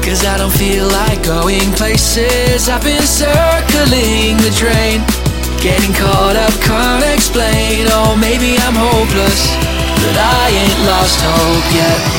Cause 0.00 0.24
I 0.24 0.38
don't 0.38 0.52
feel 0.52 0.86
like 0.86 1.22
going 1.22 1.70
places. 1.72 2.68
I've 2.68 2.82
been 2.82 3.02
circling 3.02 4.38
the 4.38 4.54
drain. 4.56 5.02
Getting 5.60 5.92
caught 5.92 6.36
up, 6.36 6.54
can't 6.62 7.04
explain. 7.12 7.86
Oh, 7.90 8.16
maybe 8.16 8.56
I'm 8.58 8.78
hopeless, 8.78 9.52
but 10.06 10.16
I 10.16 10.48
ain't 10.54 10.80
lost 10.86 11.20
hope 11.20 11.74
yet. 11.74 12.17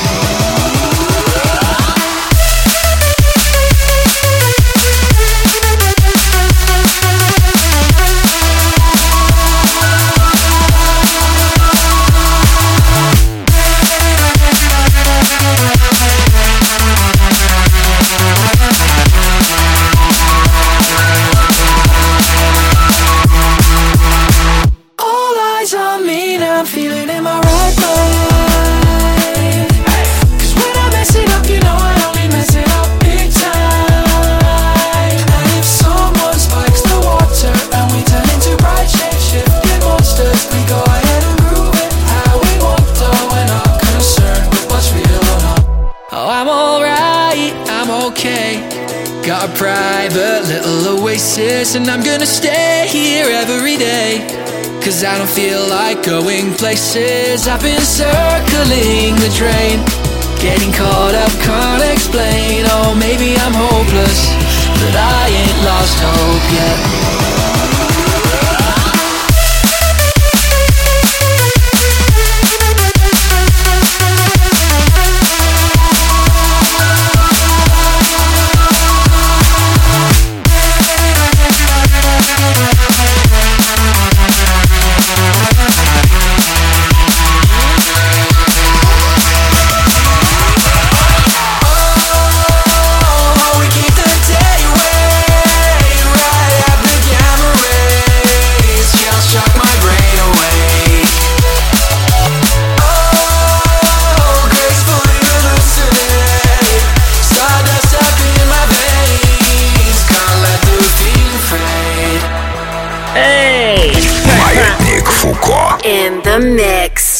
And 51.39 51.87
I'm 51.87 52.03
gonna 52.03 52.25
stay 52.25 52.85
here 52.89 53.27
every 53.31 53.77
day. 53.77 54.27
Cause 54.83 55.03
I 55.03 55.17
don't 55.17 55.29
feel 55.29 55.65
like 55.69 56.03
going 56.03 56.53
places. 56.55 57.47
I've 57.47 57.61
been 57.61 57.79
circling 57.79 59.15
the 59.15 59.31
drain. 59.37 59.79
Getting 60.41 60.73
caught 60.73 61.15
up, 61.15 61.31
can't 61.39 61.83
explain. 61.93 62.65
Oh, 62.67 62.93
maybe 62.99 63.37
I'm 63.39 63.53
hopeless, 63.55 64.19
but 64.83 64.95
I 64.95 65.27
ain't 65.31 65.59
lost 65.63 65.97
hope 66.01 66.51
yet. 66.51 66.98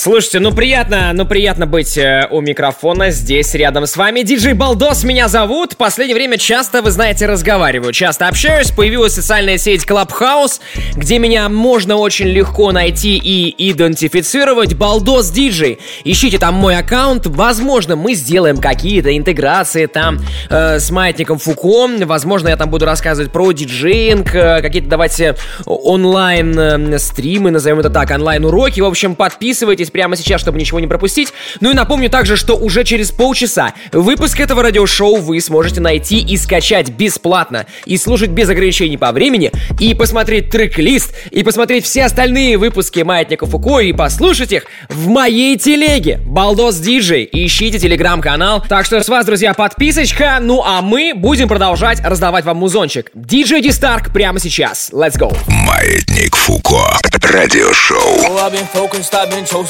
Слушайте, 0.10 0.40
ну 0.40 0.52
приятно, 0.52 1.12
ну 1.14 1.24
приятно 1.24 1.68
быть 1.68 1.96
э, 1.96 2.28
у 2.32 2.42
микрофона 2.42 3.12
здесь 3.12 3.54
рядом 3.54 3.86
с 3.86 3.96
вами. 3.96 4.24
Диджей 4.24 4.54
Балдос 4.54 5.04
меня 5.04 5.28
зовут. 5.28 5.78
Последнее 5.78 6.16
время 6.16 6.40
часто, 6.40 6.82
вы 6.82 6.90
знаете, 6.90 7.28
разговариваю, 7.28 7.94
часто 7.94 8.28
общаюсь. 8.28 8.72
Появилась 8.72 9.14
социальная 9.14 9.60
сеть 9.60 9.86
Clubhouse, 9.86 10.62
где 10.96 11.20
меня 11.20 11.48
можно 11.48 11.96
очень 11.96 12.26
легко 12.26 12.72
найти 12.72 13.20
и 13.24 13.54
идентифицировать. 13.70 14.74
Балдос 14.74 15.30
Диджей. 15.30 15.78
Ищите 16.04 16.40
там 16.40 16.56
мой 16.56 16.76
аккаунт. 16.76 17.28
Возможно, 17.28 17.96
мы 17.96 18.16
сделаем 18.16 18.58
какие-то 18.58 19.16
интеграции 19.16 19.86
там 19.86 20.22
э, 20.50 20.80
с 20.80 20.90
маятником 20.90 21.38
Фуко. 21.38 21.88
Возможно, 22.06 22.48
я 22.48 22.58
там 22.58 22.72
буду 22.72 22.86
рассказывать 22.86 23.32
про 23.32 23.52
диджеинг, 23.52 24.34
э, 24.34 24.62
какие-то 24.64 24.90
давайте 24.90 25.36
э, 25.68 26.98
стримы, 26.98 27.52
назовем 27.52 27.80
это 27.80 27.92
так, 27.92 28.10
онлайн 28.10 28.44
уроки. 28.44 28.82
В 28.82 28.86
общем, 28.86 29.14
подписывайтесь, 29.14 29.92
прямо 30.00 30.16
сейчас, 30.16 30.40
чтобы 30.40 30.58
ничего 30.58 30.80
не 30.80 30.88
пропустить. 30.88 31.34
Ну 31.60 31.72
и 31.72 31.74
напомню 31.74 32.10
также, 32.10 32.38
что 32.38 32.56
уже 32.56 32.86
через 32.86 33.12
полчаса 33.12 33.74
выпуск 33.92 34.40
этого 34.40 34.64
радиошоу 34.64 35.18
вы 35.18 35.42
сможете 35.42 35.82
найти 35.82 36.20
и 36.20 36.38
скачать 36.38 36.90
бесплатно, 36.92 37.66
и 37.84 37.98
слушать 37.98 38.30
без 38.30 38.48
ограничений 38.48 38.96
по 38.96 39.12
времени, 39.12 39.52
и 39.78 39.94
посмотреть 39.94 40.52
трек-лист, 40.52 41.14
и 41.32 41.44
посмотреть 41.44 41.84
все 41.84 42.06
остальные 42.06 42.58
выпуски 42.58 43.02
Маятника 43.02 43.46
Фуко, 43.46 43.80
и 43.80 43.92
послушать 43.92 44.54
их 44.54 44.68
в 44.88 45.10
моей 45.10 45.58
телеге. 45.58 46.22
Балдос 46.26 46.78
Диджей. 46.78 47.28
Ищите 47.30 47.78
телеграм-канал. 47.78 48.64
Так 48.70 48.86
что 48.86 49.04
с 49.04 49.10
вас, 49.10 49.26
друзья, 49.26 49.54
подписочка. 49.54 50.38
Ну 50.40 50.64
а 50.66 50.82
мы 50.82 51.12
будем 51.14 51.50
продолжать 51.50 52.00
раздавать 52.00 52.46
вам 52.46 52.56
музончик. 52.56 53.12
Диджей 53.14 53.62
Ди 53.62 53.74
Старк 53.74 54.14
прямо 54.14 54.40
сейчас. 54.40 54.92
Let's 54.94 55.20
go. 55.20 55.36
Маятник 55.50 56.38
Фуко. 56.38 56.98
Радиошоу. 57.22 57.98
Oh, 58.00 58.40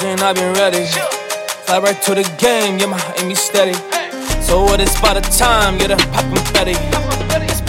Been 0.10 0.26
I've 0.26 0.34
been 0.34 0.54
ready. 0.54 0.90
Fly 1.70 1.78
right 1.78 2.02
to 2.02 2.16
the 2.16 2.26
game, 2.42 2.80
yeah, 2.80 2.90
my 2.90 2.98
aim 3.22 3.30
is 3.30 3.38
steady. 3.38 3.78
So 4.42 4.64
what 4.64 4.82
is 4.82 4.90
by 5.00 5.14
the 5.14 5.22
time, 5.38 5.78
get 5.78 5.92
a 5.92 5.98
pop 6.10 6.26
confetti. 6.34 6.74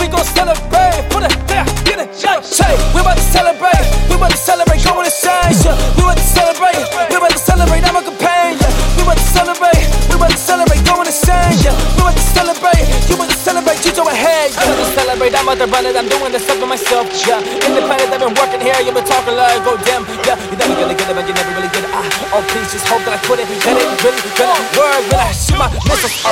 We 0.00 0.08
gon' 0.08 0.24
celebrate, 0.24 1.04
put 1.12 1.28
it 1.28 1.36
get 1.84 2.00
it, 2.00 2.08
say, 2.16 2.72
we 2.96 3.04
about 3.04 3.20
to 3.20 3.26
celebrate, 3.28 3.84
we 4.08 4.16
about 4.16 4.30
to 4.30 4.40
celebrate, 4.40 4.80
go 4.80 4.96
on 4.96 5.04
the 5.04 5.12
side, 5.12 5.52
yeah. 5.60 5.76
We 6.00 6.02
about 6.08 6.16
to 6.16 6.24
celebrate, 6.24 6.80
we 7.12 7.16
about 7.20 7.30
to 7.36 7.38
celebrate, 7.38 7.84
I'm 7.84 8.00
a 8.00 8.04
yeah. 8.08 8.72
We 8.96 9.02
about 9.04 9.20
to 9.20 9.28
celebrate, 9.36 9.84
we 10.08 10.14
about 10.16 10.32
to 10.32 10.40
celebrate, 10.40 10.80
go 10.88 10.96
on 10.96 11.04
the 11.04 11.12
side, 11.12 11.60
yeah. 11.60 11.76
We 11.96 12.08
about 12.08 12.16
to 12.16 12.24
celebrate, 12.24 12.79
to 13.70 13.78
celebrate, 13.78 13.86
you 13.86 13.94
go 13.94 14.02
ahead, 14.08 14.50
yeah. 14.50 14.66
We 14.66 14.72
about 14.72 14.78
to 14.78 14.84
celebrate, 14.94 15.34
I'm 15.34 15.48
out 15.48 15.58
there 15.58 15.68
running, 15.68 15.96
I'm 15.96 16.08
doing 16.08 16.32
this 16.32 16.42
stuff 16.44 16.58
for 16.58 16.66
myself, 16.66 17.06
yeah. 17.26 17.40
Independent, 17.40 18.12
I've 18.12 18.20
been 18.20 18.34
working 18.34 18.60
here, 18.60 18.74
you've 18.82 18.94
been 18.94 19.04
talking 19.04 19.34
like, 19.34 19.64
go 19.64 19.76
damn, 19.84 20.04
yeah. 20.26 20.36
You 20.50 20.56
never 20.56 20.74
gonna 20.74 20.94
get 20.94 21.10
it, 21.10 21.14
but 21.14 21.26
you 21.26 21.34
never 21.34 21.50
really 21.54 21.68
get 21.68 21.84
it, 21.84 21.90
ah. 21.92 22.04
Oh, 22.34 22.42
please 22.50 22.72
just 22.72 22.88
hope 22.88 23.04
that 23.04 23.14
I 23.14 23.18
put 23.26 23.38
it, 23.38 23.46
that 23.46 23.76
it 23.76 24.02
really 24.02 24.20
gonna 24.34 24.58
work 24.74 25.02
when 25.10 25.20
I 25.20 25.32
shoot 25.32 25.58
my 25.58 25.68
missiles, 25.86 26.22
oh. 26.26 26.30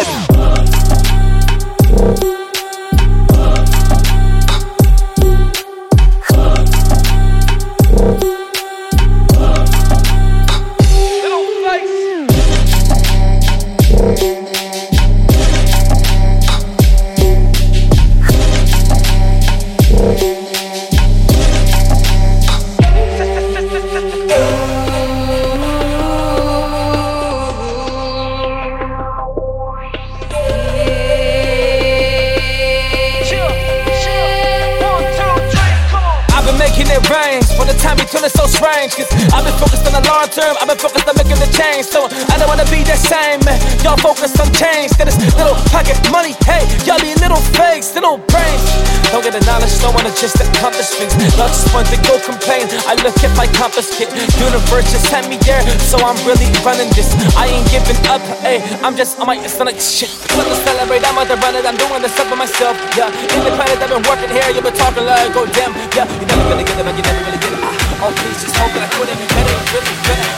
It's 38.48 38.56
so 38.56 38.64
strange. 38.64 38.96
Cause 38.96 39.08
I've 39.32 39.44
been 39.44 39.56
focused 39.60 39.84
on 39.84 39.92
the 39.92 40.04
long 40.08 40.28
term, 40.32 40.56
I've 40.60 40.68
been 40.68 40.80
focused 40.80 41.08
on 41.08 41.16
making 41.16 41.36
the 41.36 41.50
change. 41.52 41.84
So 41.86 42.08
I 42.32 42.40
don't 42.40 42.48
wanna 42.48 42.68
be 42.72 42.80
the 42.82 42.96
same, 42.96 43.40
man. 43.44 43.60
Y'all 43.84 44.00
focus 44.00 44.32
on 44.40 44.48
change. 44.56 44.96
That 44.96 45.08
is 45.08 45.16
little 45.36 45.56
pocket 45.68 45.98
money. 46.08 46.32
Hey, 46.48 46.64
y'all 46.88 47.00
be 47.00 47.12
little 47.20 47.40
fakes, 47.56 47.92
little 47.94 48.18
brains. 48.32 48.64
Don't 49.12 49.24
get 49.24 49.36
the 49.36 49.44
knowledge, 49.44 49.72
don't 49.80 49.94
wanna 49.94 50.12
just 50.16 50.40
accomplish 50.40 50.96
things. 50.96 51.12
Not 51.36 51.52
just 51.52 51.72
want 51.74 51.88
to 51.92 51.98
go 52.04 52.16
complain. 52.24 52.68
I 52.88 52.96
look 53.04 53.16
at 53.20 53.32
my 53.36 53.46
compass 53.56 53.92
kit. 53.92 54.08
Universe 54.40 54.92
just 54.92 55.08
sent 55.08 55.28
me 55.28 55.36
there, 55.44 55.60
so 55.80 56.00
I'm 56.00 56.18
really 56.24 56.48
running 56.64 56.88
this. 56.92 57.12
I 57.36 57.48
ain't 57.48 57.68
giving 57.68 57.98
up, 58.08 58.20
hey. 58.44 58.64
I'm 58.84 58.96
just 58.96 59.18
on 59.20 59.26
my 59.26 59.36
stomach 59.46 59.80
shit. 59.80 60.12
Let 60.36 60.48
me 60.48 60.54
celebrate, 60.64 61.04
I'm 61.04 61.18
out 61.18 61.28
there 61.28 61.40
running, 61.40 61.64
I'm 61.64 61.76
doing 61.76 62.02
this 62.02 62.12
stuff 62.12 62.28
for 62.28 62.36
myself. 62.36 62.76
Yeah, 62.96 63.08
independent, 63.32 63.80
I've 63.80 63.90
been 63.90 64.04
working 64.04 64.30
here, 64.30 64.48
you've 64.52 64.64
been 64.64 64.76
talking 64.76 65.04
like, 65.04 65.32
go 65.32 65.46
damn. 65.56 65.72
Yeah, 65.96 66.06
you 66.20 66.26
never 66.26 66.44
gonna 66.52 66.64
get 66.64 66.76
it, 66.78 66.84
but 66.84 66.94
you 66.96 67.02
never 67.02 67.24
really 67.24 67.40
get 67.40 67.52
it. 67.52 67.60
Ah, 67.64 67.87
Oh, 68.00 68.12
please 68.14 68.40
just 68.40 68.54
hope 68.56 68.70
I 68.76 68.86
couldn't 68.94 69.18
get 69.18 69.50
it, 69.50 69.72
really, 69.74 69.90
really, 70.06 70.30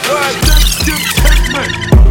really. 2.01 2.10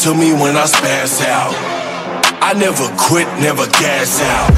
To 0.00 0.14
me 0.14 0.32
when 0.32 0.56
I 0.56 0.64
spaz 0.64 1.20
out. 1.28 1.52
I 2.40 2.56
never 2.56 2.88
quit, 2.96 3.28
never 3.36 3.68
gas 3.68 4.16
out. 4.32 4.48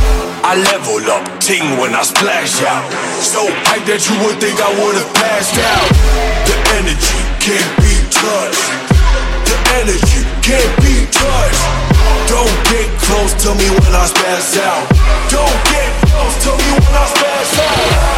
I 0.47 0.55
level 0.55 1.03
up, 1.11 1.27
ting 1.43 1.67
when 1.83 1.99
I 1.99 2.03
splash 2.07 2.63
out. 2.63 2.87
So 3.19 3.43
hype 3.67 3.83
that 3.91 4.07
you 4.07 4.15
would 4.23 4.39
think 4.39 4.55
I 4.63 4.71
would've 4.79 5.11
passed 5.19 5.59
out. 5.59 5.89
The 6.47 6.55
energy 6.79 7.21
can't 7.43 7.75
be 7.83 7.95
touched. 8.15 8.71
The 9.43 9.57
energy 9.83 10.23
can't 10.47 10.75
be 10.79 11.11
touched. 11.11 11.65
Don't 12.31 12.59
get 12.71 12.87
close 13.03 13.35
to 13.43 13.51
me 13.59 13.67
when 13.67 13.93
I 13.99 14.07
spaz 14.07 14.55
out. 14.63 14.87
Don't 15.27 15.59
get 15.75 15.91
close 16.07 16.37
to 16.47 16.51
me 16.55 16.71
when 16.71 16.95
I 16.95 17.07
spaz 17.11 17.51
out. 17.59 18.12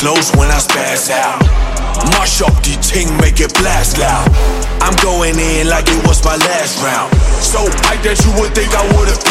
Close 0.00 0.32
when 0.34 0.48
I 0.48 0.56
spaz 0.56 1.12
out. 1.12 1.44
Mash 2.16 2.40
up 2.40 2.56
the 2.64 2.72
ting, 2.80 3.12
make 3.20 3.38
it 3.38 3.52
blast 3.60 3.98
loud. 3.98 4.24
I'm 4.80 4.96
going 5.04 5.36
in 5.36 5.68
like 5.68 5.84
it 5.88 6.00
was 6.08 6.24
my 6.24 6.36
last 6.36 6.80
round. 6.80 7.12
So 7.44 7.60
hype 7.84 8.00
that 8.08 8.16
you 8.24 8.32
would 8.40 8.56
think 8.56 8.72
I 8.72 8.80
would've 8.96 9.29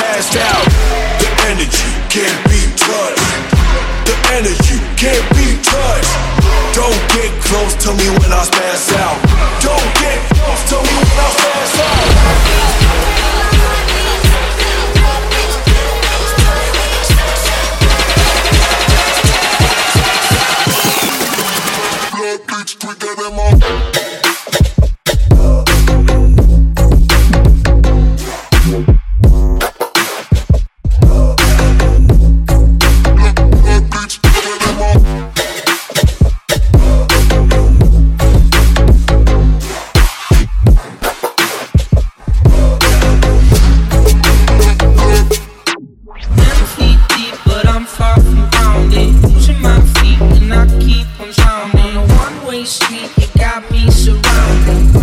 got 53.40 53.72
me 53.72 53.90
surrounded. 53.90 54.94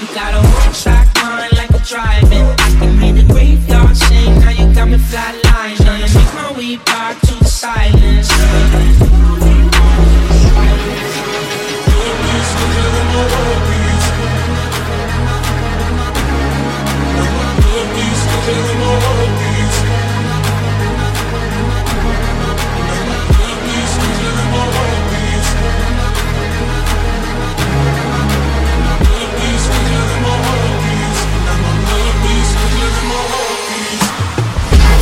You 0.00 0.06
got 0.14 0.34
a 0.34 0.42
one-track 0.42 1.08
mind 1.22 1.52
like 1.56 1.70
a 1.70 1.78
driving. 1.84 2.46
I 2.58 2.76
can 2.78 2.98
hear 3.00 3.12
the 3.14 3.32
graveyard 3.32 3.96
sing. 3.96 4.40
Now 4.40 4.50
you 4.50 4.74
got 4.74 4.88
me 4.88 4.98
flatlining. 4.98 6.14
Make 6.14 6.34
my 6.34 6.52
way 6.58 6.76
back 6.76 7.20
to 7.20 7.34
the 7.38 7.44
silence. 7.44 9.11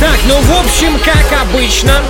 Так, 0.01 0.17
ну 0.27 0.35
в 0.41 0.59
общем, 0.59 0.97
как 1.05 1.41
обычно, 1.43 2.01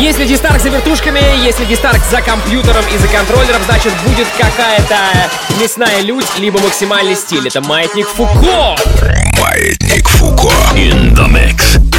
если 0.00 0.24
дистарк 0.24 0.60
за 0.60 0.70
вертушками, 0.70 1.20
если 1.44 1.64
дистарк 1.64 2.00
за 2.10 2.20
компьютером 2.20 2.84
и 2.92 2.98
за 2.98 3.06
контроллером, 3.06 3.62
значит 3.64 3.92
будет 4.04 4.26
какая-то 4.36 4.96
мясная 5.60 6.00
людь, 6.00 6.26
либо 6.40 6.58
максимальный 6.58 7.14
стиль. 7.14 7.46
Это 7.46 7.60
маятник 7.60 8.08
Фуко. 8.08 8.74
Маятник 9.40 10.08
Фуко. 10.08 10.52
In 10.74 11.14
the 11.14 11.28
mix. 11.28 11.91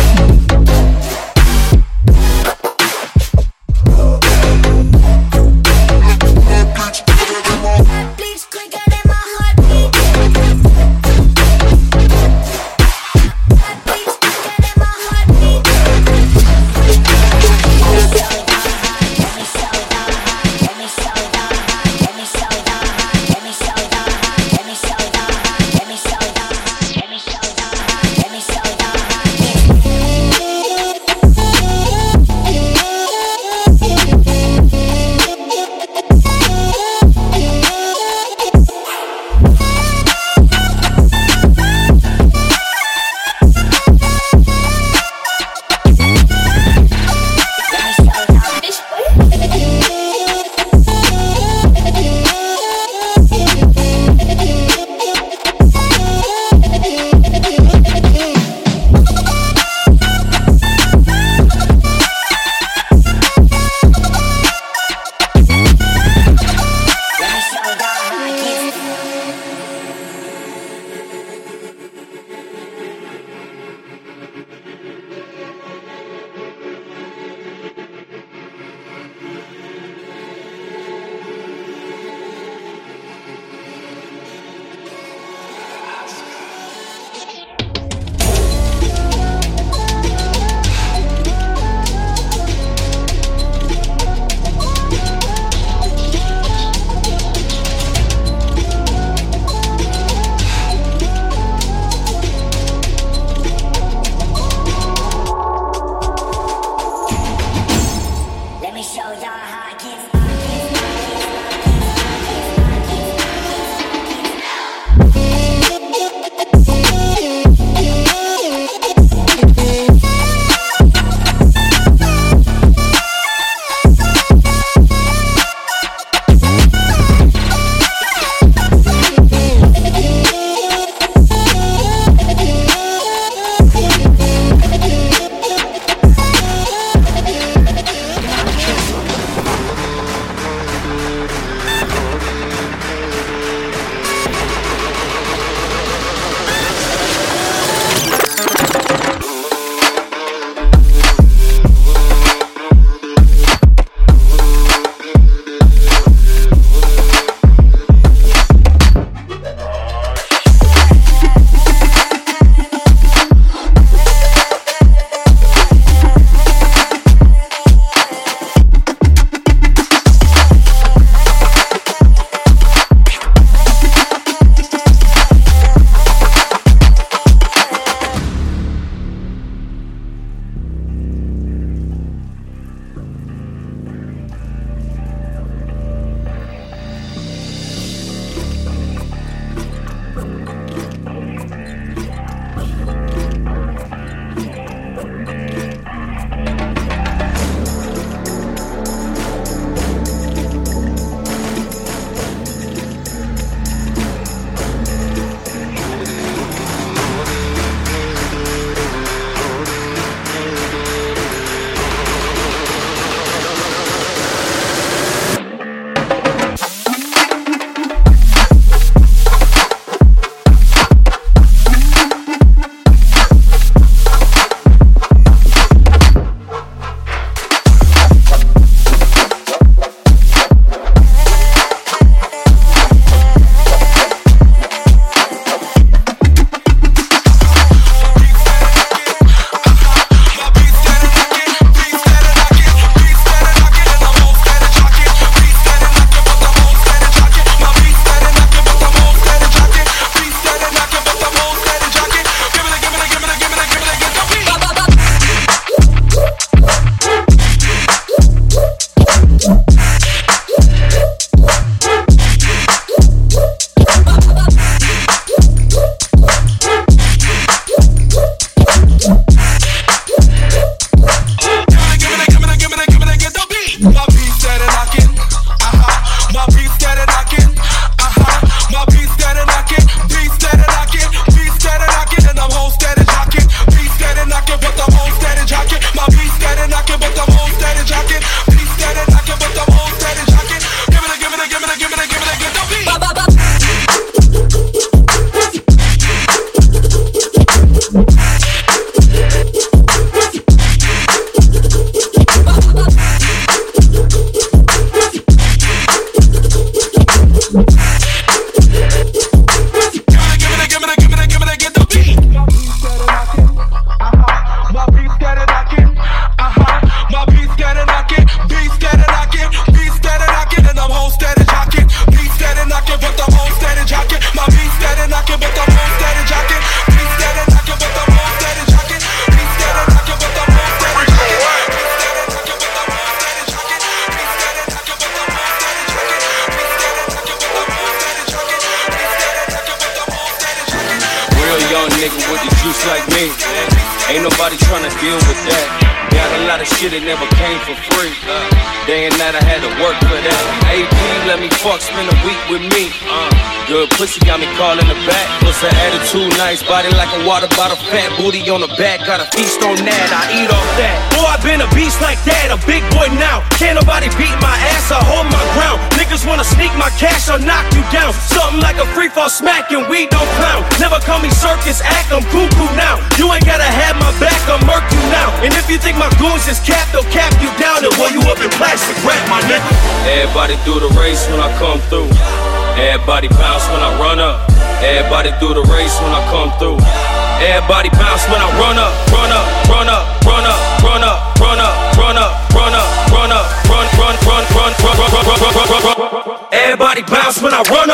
Everybody 396.73 397.03
bounce 397.03 397.39
when 397.39 397.53
I 397.53 397.61
run 397.69 397.91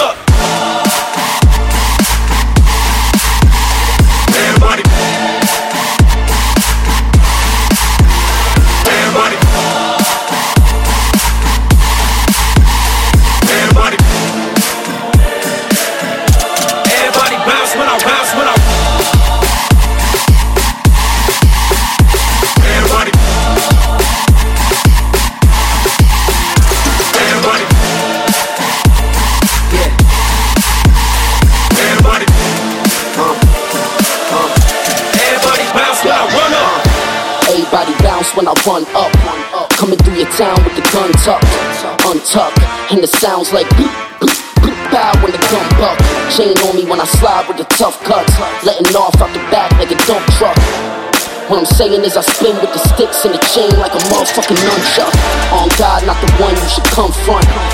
saying 51.80 52.04
is 52.04 52.20
I 52.20 52.24
spin 52.28 52.60
with 52.60 52.76
the 52.76 52.82
sticks 52.92 53.24
and 53.24 53.32
the 53.32 53.40
chain 53.56 53.72
like 53.80 53.96
a 53.96 54.02
motherfucking 54.12 54.60
nunchuck. 54.68 55.16
On 55.56 55.72
God, 55.80 56.04
not 56.04 56.20
the 56.20 56.28
one 56.36 56.52
you 56.52 56.68
should 56.68 56.84
come. 56.92 57.08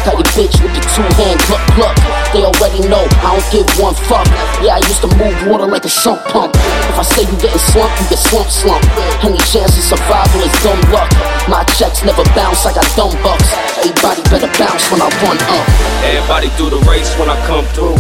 Got 0.06 0.14
your 0.14 0.30
bitch 0.38 0.62
with 0.62 0.78
the 0.78 0.84
two 0.94 1.02
hand 1.18 1.42
gluck 1.50 1.66
gluck. 1.74 1.98
They 2.30 2.46
already 2.46 2.86
know 2.86 3.02
I 3.26 3.34
don't 3.34 3.50
give 3.50 3.66
one 3.82 3.98
fuck. 4.06 4.30
Yeah, 4.62 4.78
I 4.78 4.82
used 4.86 5.02
to 5.02 5.10
move 5.18 5.34
water 5.50 5.66
like 5.66 5.90
a 5.90 5.90
sump 5.90 6.22
pump. 6.30 6.54
If 6.54 7.02
I 7.02 7.06
say 7.18 7.26
you 7.26 7.34
getting 7.42 7.58
slumped, 7.58 7.98
you 7.98 8.06
get 8.14 8.22
slump 8.22 8.46
slump. 8.54 8.86
Any 9.26 9.42
chance 9.50 9.74
of 9.74 9.98
survival 9.98 10.38
is 10.46 10.54
dumb 10.62 10.78
luck. 10.94 11.10
My 11.50 11.66
checks 11.74 12.06
never 12.06 12.22
bounce, 12.38 12.62
I 12.62 12.78
got 12.78 12.86
dumb 12.94 13.18
bucks. 13.26 13.50
Everybody 13.82 14.22
better 14.30 14.52
bounce 14.62 14.86
when 14.94 15.02
I 15.02 15.10
run 15.26 15.42
up. 15.50 15.66
Everybody 16.06 16.54
do 16.62 16.70
the 16.70 16.82
race 16.86 17.10
when 17.18 17.26
I 17.26 17.38
come 17.50 17.66
through. 17.74 17.98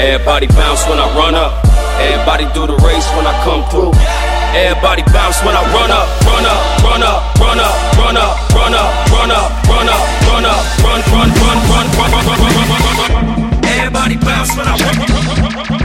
Everybody 0.00 0.48
bounce 0.56 0.88
when 0.88 0.96
I 0.96 1.04
run 1.12 1.36
up. 1.36 1.60
Everybody 2.00 2.48
do 2.56 2.64
the 2.64 2.80
race 2.80 3.04
when 3.12 3.28
I 3.28 3.36
come 3.44 3.60
through. 3.68 3.92
Everybody 4.54 5.02
bounce 5.10 5.42
when 5.42 5.56
I 5.56 5.66
run 5.74 5.90
up, 5.90 6.06
run 6.22 6.46
up, 6.46 6.62
run 6.86 7.02
up, 7.02 7.34
run 7.42 7.58
up, 7.58 7.74
run 7.98 8.14
up, 8.16 8.54
run 8.54 8.70
up, 8.70 9.10
run 9.10 9.30
up, 9.34 9.50
run 9.66 9.88
up, 9.90 10.00
run 10.30 10.46
up, 10.46 10.62
run, 10.78 11.02
run, 11.10 11.28
run, 11.42 11.58
run, 11.66 11.86
run, 11.98 11.98
run, 11.98 11.98
run, 11.98 12.14
run, 12.14 12.54
run, 12.54 12.70
run, 12.70 13.02
run. 13.02 13.42
Run. 13.42 13.64
Everybody 13.64 14.16
bounce 14.16 14.56
when 14.56 14.68
I 14.68 14.78
run. 14.78 15.74
I'm 15.74 15.83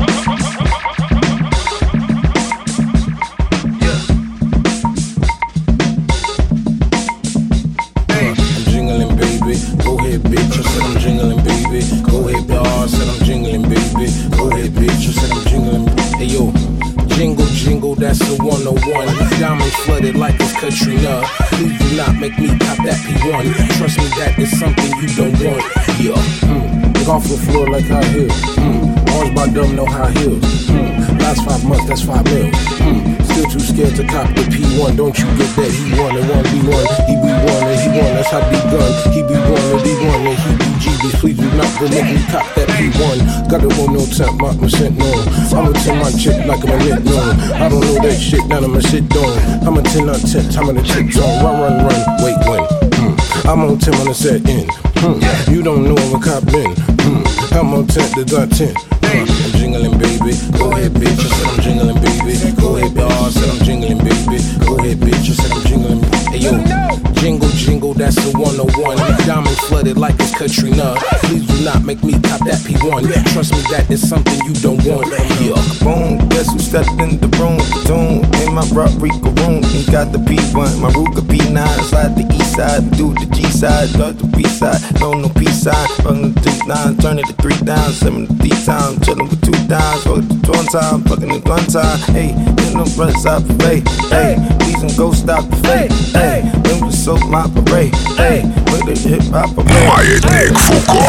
101. 18.41 19.07
Diamonds 19.39 19.75
flooded 19.83 20.15
like 20.15 20.35
it's 20.39 20.53
Katrina. 20.53 21.23
Do 21.57 21.97
not 21.97 22.15
make 22.17 22.37
me 22.39 22.47
cop 22.59 22.77
that 22.85 22.99
P1. 23.03 23.43
Trust 23.77 23.97
me, 23.97 24.07
that 24.19 24.37
is 24.39 24.51
something 24.59 24.91
you 25.01 25.09
don't 25.15 25.35
want. 25.43 25.63
Yeah. 25.99 26.15
Mm. 26.47 27.07
Off 27.07 27.23
the 27.27 27.37
floor 27.37 27.67
like 27.67 27.85
high 27.85 28.05
heels. 28.05 28.31
Mm. 28.55 29.15
Orange 29.15 29.35
by 29.35 29.47
dumb, 29.49 29.75
no 29.75 29.85
high 29.85 30.11
heels. 30.11 30.43
Mm. 30.69 31.19
Last 31.19 31.43
five 31.43 31.63
months, 31.65 31.87
that's 31.87 32.03
five 32.03 32.23
mil. 32.25 32.47
Mm. 32.47 33.23
Still 33.25 33.49
too 33.49 33.59
scared 33.59 33.95
to 33.95 34.07
cop 34.07 34.27
the 34.35 34.43
P1. 34.47 34.95
Don't 34.95 35.17
you 35.17 35.25
get 35.37 35.49
that? 35.57 35.71
He 35.71 35.99
won 35.99 36.15
and 36.15 36.29
one 36.29 36.43
be 36.53 36.59
one. 36.63 36.87
He 37.09 37.15
be 37.19 37.31
one 37.33 37.63
and 37.67 37.79
he 37.81 37.89
won. 37.89 38.09
That's 38.15 38.29
how 38.29 38.43
be 38.49 38.59
gun. 38.71 38.91
He 39.11 39.21
be 39.23 39.35
one 39.35 39.65
and 39.73 39.83
be 39.83 39.93
one 40.05 40.27
and 40.27 40.37
he 40.37 40.51
be 40.57 40.68
GBs. 40.99 41.19
Please 41.19 41.37
do 41.37 41.49
not 41.55 41.79
go 41.79 41.87
make 41.89 42.05
me 42.05 42.21
cop 42.27 42.45
that 42.55 42.67
P1. 42.75 43.49
Got 43.49 43.63
it 43.63 43.79
on 43.79 43.93
no 43.93 44.05
temp, 44.05 44.41
mark 44.41 44.57
percent 44.59 44.97
no. 44.97 45.09
I'ma 45.55 45.71
tell 45.83 45.95
my 45.95 46.11
chick 46.11 46.45
like 46.45 46.63
I'm 46.63 46.71
a 46.71 46.83
lit 46.83 47.03
no. 47.03 47.19
I 47.55 47.69
don't 47.69 47.81
know 47.81 47.99
that 48.03 48.19
shit, 48.19 48.45
now 48.47 48.59
I'ma 48.59 48.79
sit 48.79 49.07
down. 49.09 49.67
I'm 49.67 49.77
a 49.77 49.81
10 49.83 50.09
on 50.09 50.19
10, 50.19 50.51
time 50.51 50.69
on 50.69 50.75
the 50.75 50.83
chick 50.83 51.11
zone. 51.11 51.43
Run, 51.43 51.55
run, 51.59 51.75
run, 51.85 52.01
wait, 52.23 52.37
when. 52.47 52.63
Hmm. 52.99 53.47
I'm 53.47 53.61
on 53.63 53.77
10 53.77 53.93
on 53.95 54.07
the 54.07 54.13
set 54.13 54.47
in. 54.47 54.67
Hmm. 54.99 55.19
You 55.51 55.63
don't 55.63 55.83
know 55.83 55.95
I'm 55.95 56.15
a 56.15 56.19
cop 56.19 56.47
in. 56.53 56.71
Hmm. 56.75 57.23
I'm 57.55 57.73
on 57.73 57.87
10 57.87 58.19
to 58.19 58.25
dot 58.25 58.51
10. 58.51 58.75
Uh, 58.75 59.25
I'm 59.25 59.27
jingling, 59.57 59.97
baby. 59.97 60.35
Go 60.57 60.71
ahead, 60.71 60.91
bitch. 60.93 61.17
I 61.17 61.29
said 61.33 61.47
I'm 61.47 61.59
jingling, 61.61 61.99
baby. 62.03 62.51
Go 62.61 62.77
ahead, 62.77 62.93
dawg. 62.95 63.11
I 63.11 63.29
said 63.29 63.49
I'm 63.49 63.59
jingling, 63.65 63.97
baby. 63.99 64.37
Go 64.61 64.77
ahead, 64.77 64.97
bitch. 64.99 65.25
I 65.25 65.33
said 65.33 65.51
I'm 65.51 65.63
jingling. 65.65 66.03
Hey, 66.29 66.39
yo. 66.45 67.08
Jingle, 67.19 67.49
jingle, 67.49 67.93
that's 67.93 68.15
the 68.15 68.31
101. 68.37 68.95
Diamonds 69.27 69.59
flooded 69.67 69.97
like 69.97 70.15
it's 70.19 70.33
Katrina. 70.33 70.95
Please 71.27 71.45
do 71.45 71.65
not 71.65 71.83
make 71.83 72.01
me 72.01 72.13
cop 72.13 72.39
that 72.47 72.63
P1. 72.63 73.03
Trust 73.33 73.51
me, 73.51 73.59
that 73.71 73.91
is 73.91 74.07
something 74.07 74.39
you 74.47 74.53
don't 74.63 74.79
want. 74.87 75.11
Yeah. 75.43 75.59
Boom, 75.83 76.17
guess 76.29 76.51
who 76.51 76.59
stepped 76.59 76.95
in 77.03 77.19
the 77.19 77.27
room? 77.35 77.59
Doom, 77.83 78.23
in 78.39 78.55
my 78.55 78.63
Rodrigo 78.71 79.31
room. 79.43 79.63
He 79.63 79.83
got 79.91 80.13
the 80.13 80.19
P1, 80.19 80.79
my 80.79 80.89
Ruger 80.91 81.21
P9. 81.27 81.59
Slide 81.91 82.15
the 82.15 82.23
east 82.33 82.55
side, 82.55 82.89
do 82.95 83.13
the 83.13 83.27
G 83.35 83.43
side, 83.51 83.91
dog 83.99 84.15
the 84.15 84.27
B 84.35 84.43
side. 84.47 84.79
No, 85.01 85.13
no 85.13 85.27
peace 85.29 85.63
sign. 85.63 85.87
From 86.01 86.31
the 86.31 86.39
three 86.39 86.67
nine, 86.67 86.97
turn 86.97 87.19
it 87.19 87.27
to 87.27 87.33
three 87.33 87.59
down, 87.65 87.91
seven 87.91 88.27
to 88.27 88.33
three 88.35 88.55
times. 88.63 88.99
Chillin' 88.99 89.29
with 89.29 89.43
two 89.43 89.67
downs, 89.67 90.03
fuck 90.03 90.23
the 90.23 90.51
one 90.55 90.65
time, 90.67 91.03
fucking 91.03 91.27
the 91.27 91.39
one 91.43 91.65
time. 91.67 91.99
Hey, 92.15 92.31
no 92.73 92.85
fronts 92.85 93.25
I 93.25 93.41
play. 93.57 93.81
Hey, 94.09 94.37
please 94.59 94.81
don't 94.81 94.97
go 94.97 95.11
stop 95.13 95.47
the 95.49 95.55
fake. 95.67 95.91
Hey, 96.13 96.41
when 96.65 96.87
we 96.87 96.91
soak 96.91 97.27
my 97.29 97.47
parade. 97.47 97.93
Hey, 98.17 98.43
with 98.71 98.85
the 98.85 98.95
hip 98.95 99.23
hop 99.31 99.55
parade. 99.55 99.87
Маятник 99.87 100.57
Фуко. 100.57 100.99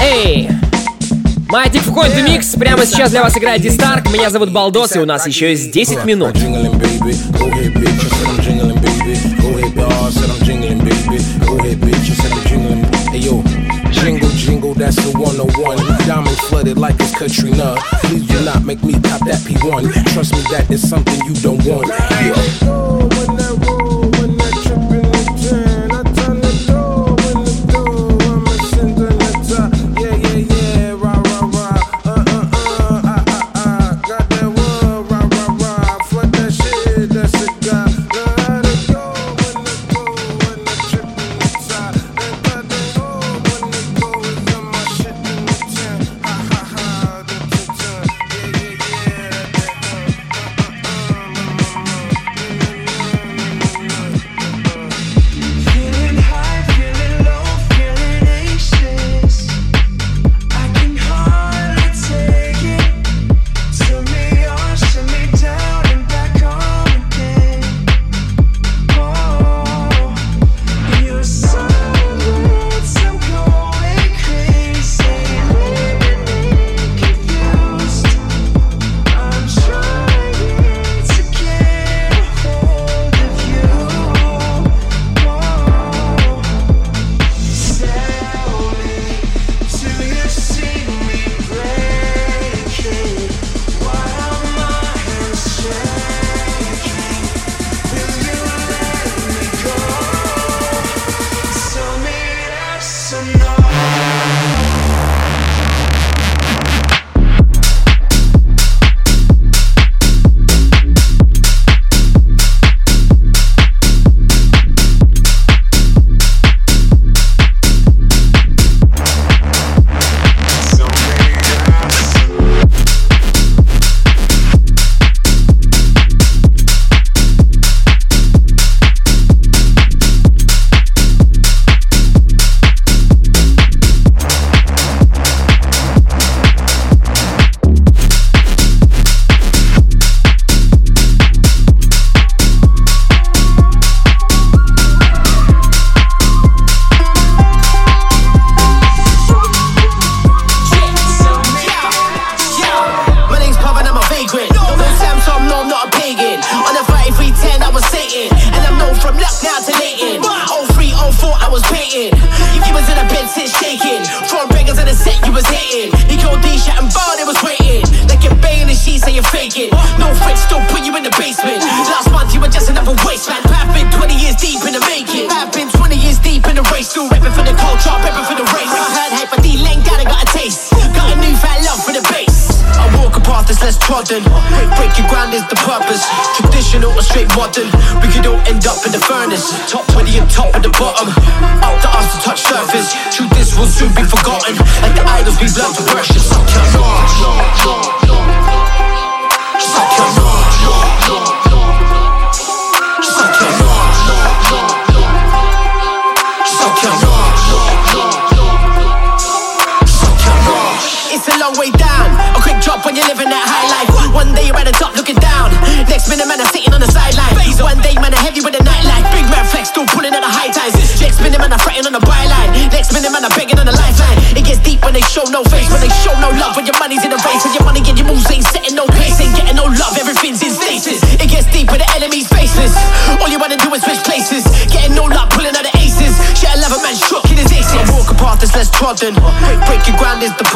Эй! 0.00 0.50
Маятник 1.48 1.82
Фуко, 1.82 2.02
это 2.06 2.22
микс. 2.22 2.48
Прямо 2.54 2.84
сейчас 2.84 3.10
для 3.10 3.22
вас 3.22 3.36
играет 3.36 3.62
Дистарк. 3.62 4.10
Меня 4.12 4.30
зовут 4.30 4.52
Балдос, 4.52 4.96
и 4.96 4.98
у 4.98 5.06
нас 5.06 5.26
еще 5.26 5.50
есть 5.50 5.70
10 5.70 6.04
минут. 6.04 6.36
Jingle, 13.90 14.30
jingle, 14.36 14.74
that's 14.74 14.96
the 14.96 15.10
101. 15.18 15.87
Diamonds 16.08 16.40
flooded 16.48 16.78
like 16.78 16.94
it's 17.00 17.14
Katrina. 17.14 17.74
Please 18.04 18.26
do 18.26 18.42
not 18.42 18.64
make 18.64 18.82
me 18.82 18.94
cop 18.94 19.20
that 19.26 19.42
P1. 19.44 19.92
Trust 20.14 20.32
me, 20.32 20.40
that 20.50 20.70
is 20.70 20.88
something 20.88 21.20
you 21.26 21.34
don't 21.34 21.62
want. 21.66 21.88
Yeah. 21.88 23.37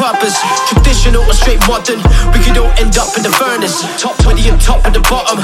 clubbers. 0.03 0.35
Traditional 0.67 1.23
or 1.23 1.33
straight 1.33 1.63
modern, 1.65 2.03
we 2.35 2.39
could 2.43 2.57
all 2.57 2.71
end 2.75 2.97
up 2.99 3.15
in 3.15 3.23
the 3.23 3.31
furnace. 3.31 3.79
Top 3.95 4.17
20 4.19 4.49
and 4.49 4.59
top 4.59 4.83
of 4.85 4.91
the 4.91 4.99
bottom. 5.07 5.39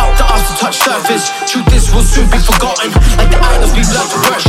Up 0.00 0.12
the 0.16 0.24
us 0.24 0.48
to 0.48 0.54
touch 0.56 0.76
surface. 0.80 1.28
Truth 1.44 1.68
is, 1.76 1.92
we'll 1.92 2.02
soon 2.02 2.24
be 2.30 2.38
forgotten. 2.38 2.88
Like 3.20 3.30
the 3.30 3.40
idols 3.52 3.72
we 3.76 3.84
love 3.92 4.08
to 4.08 4.18
worship. 4.32 4.47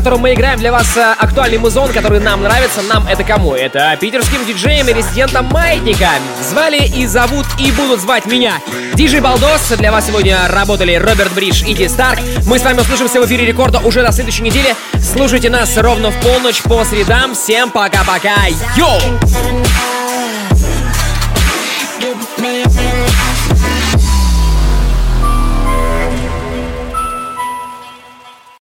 Котором 0.00 0.20
мы 0.20 0.32
играем 0.32 0.58
для 0.58 0.72
вас 0.72 0.96
э, 0.96 1.14
актуальный 1.18 1.58
музон, 1.58 1.92
который 1.92 2.20
нам 2.20 2.42
нравится. 2.42 2.80
Нам 2.80 3.06
это 3.06 3.22
кому? 3.22 3.52
Это 3.52 3.94
питерским 4.00 4.46
диджеем 4.46 4.88
и 4.88 4.94
резидентом 4.94 5.44
Маятника. 5.50 6.08
Звали 6.48 6.78
и 6.78 7.04
зовут 7.04 7.44
и 7.58 7.70
будут 7.72 8.00
звать 8.00 8.24
меня. 8.24 8.54
Диджей 8.94 9.20
Балдос. 9.20 9.72
Для 9.76 9.92
вас 9.92 10.06
сегодня 10.06 10.38
работали 10.48 10.94
Роберт 10.94 11.34
Бридж 11.34 11.64
и 11.66 11.74
Ди 11.74 11.86
Старк. 11.86 12.18
Мы 12.46 12.58
с 12.58 12.62
вами 12.62 12.80
услышимся 12.80 13.20
в 13.20 13.26
эфире 13.26 13.44
рекорда 13.44 13.78
уже 13.80 14.00
на 14.00 14.10
следующей 14.10 14.42
неделе. 14.42 14.74
Слушайте 15.02 15.50
нас 15.50 15.76
ровно 15.76 16.10
в 16.10 16.18
полночь 16.22 16.62
по 16.62 16.82
средам. 16.84 17.34
Всем 17.34 17.70
пока-пока. 17.70 18.46
Йоу! 18.76 19.99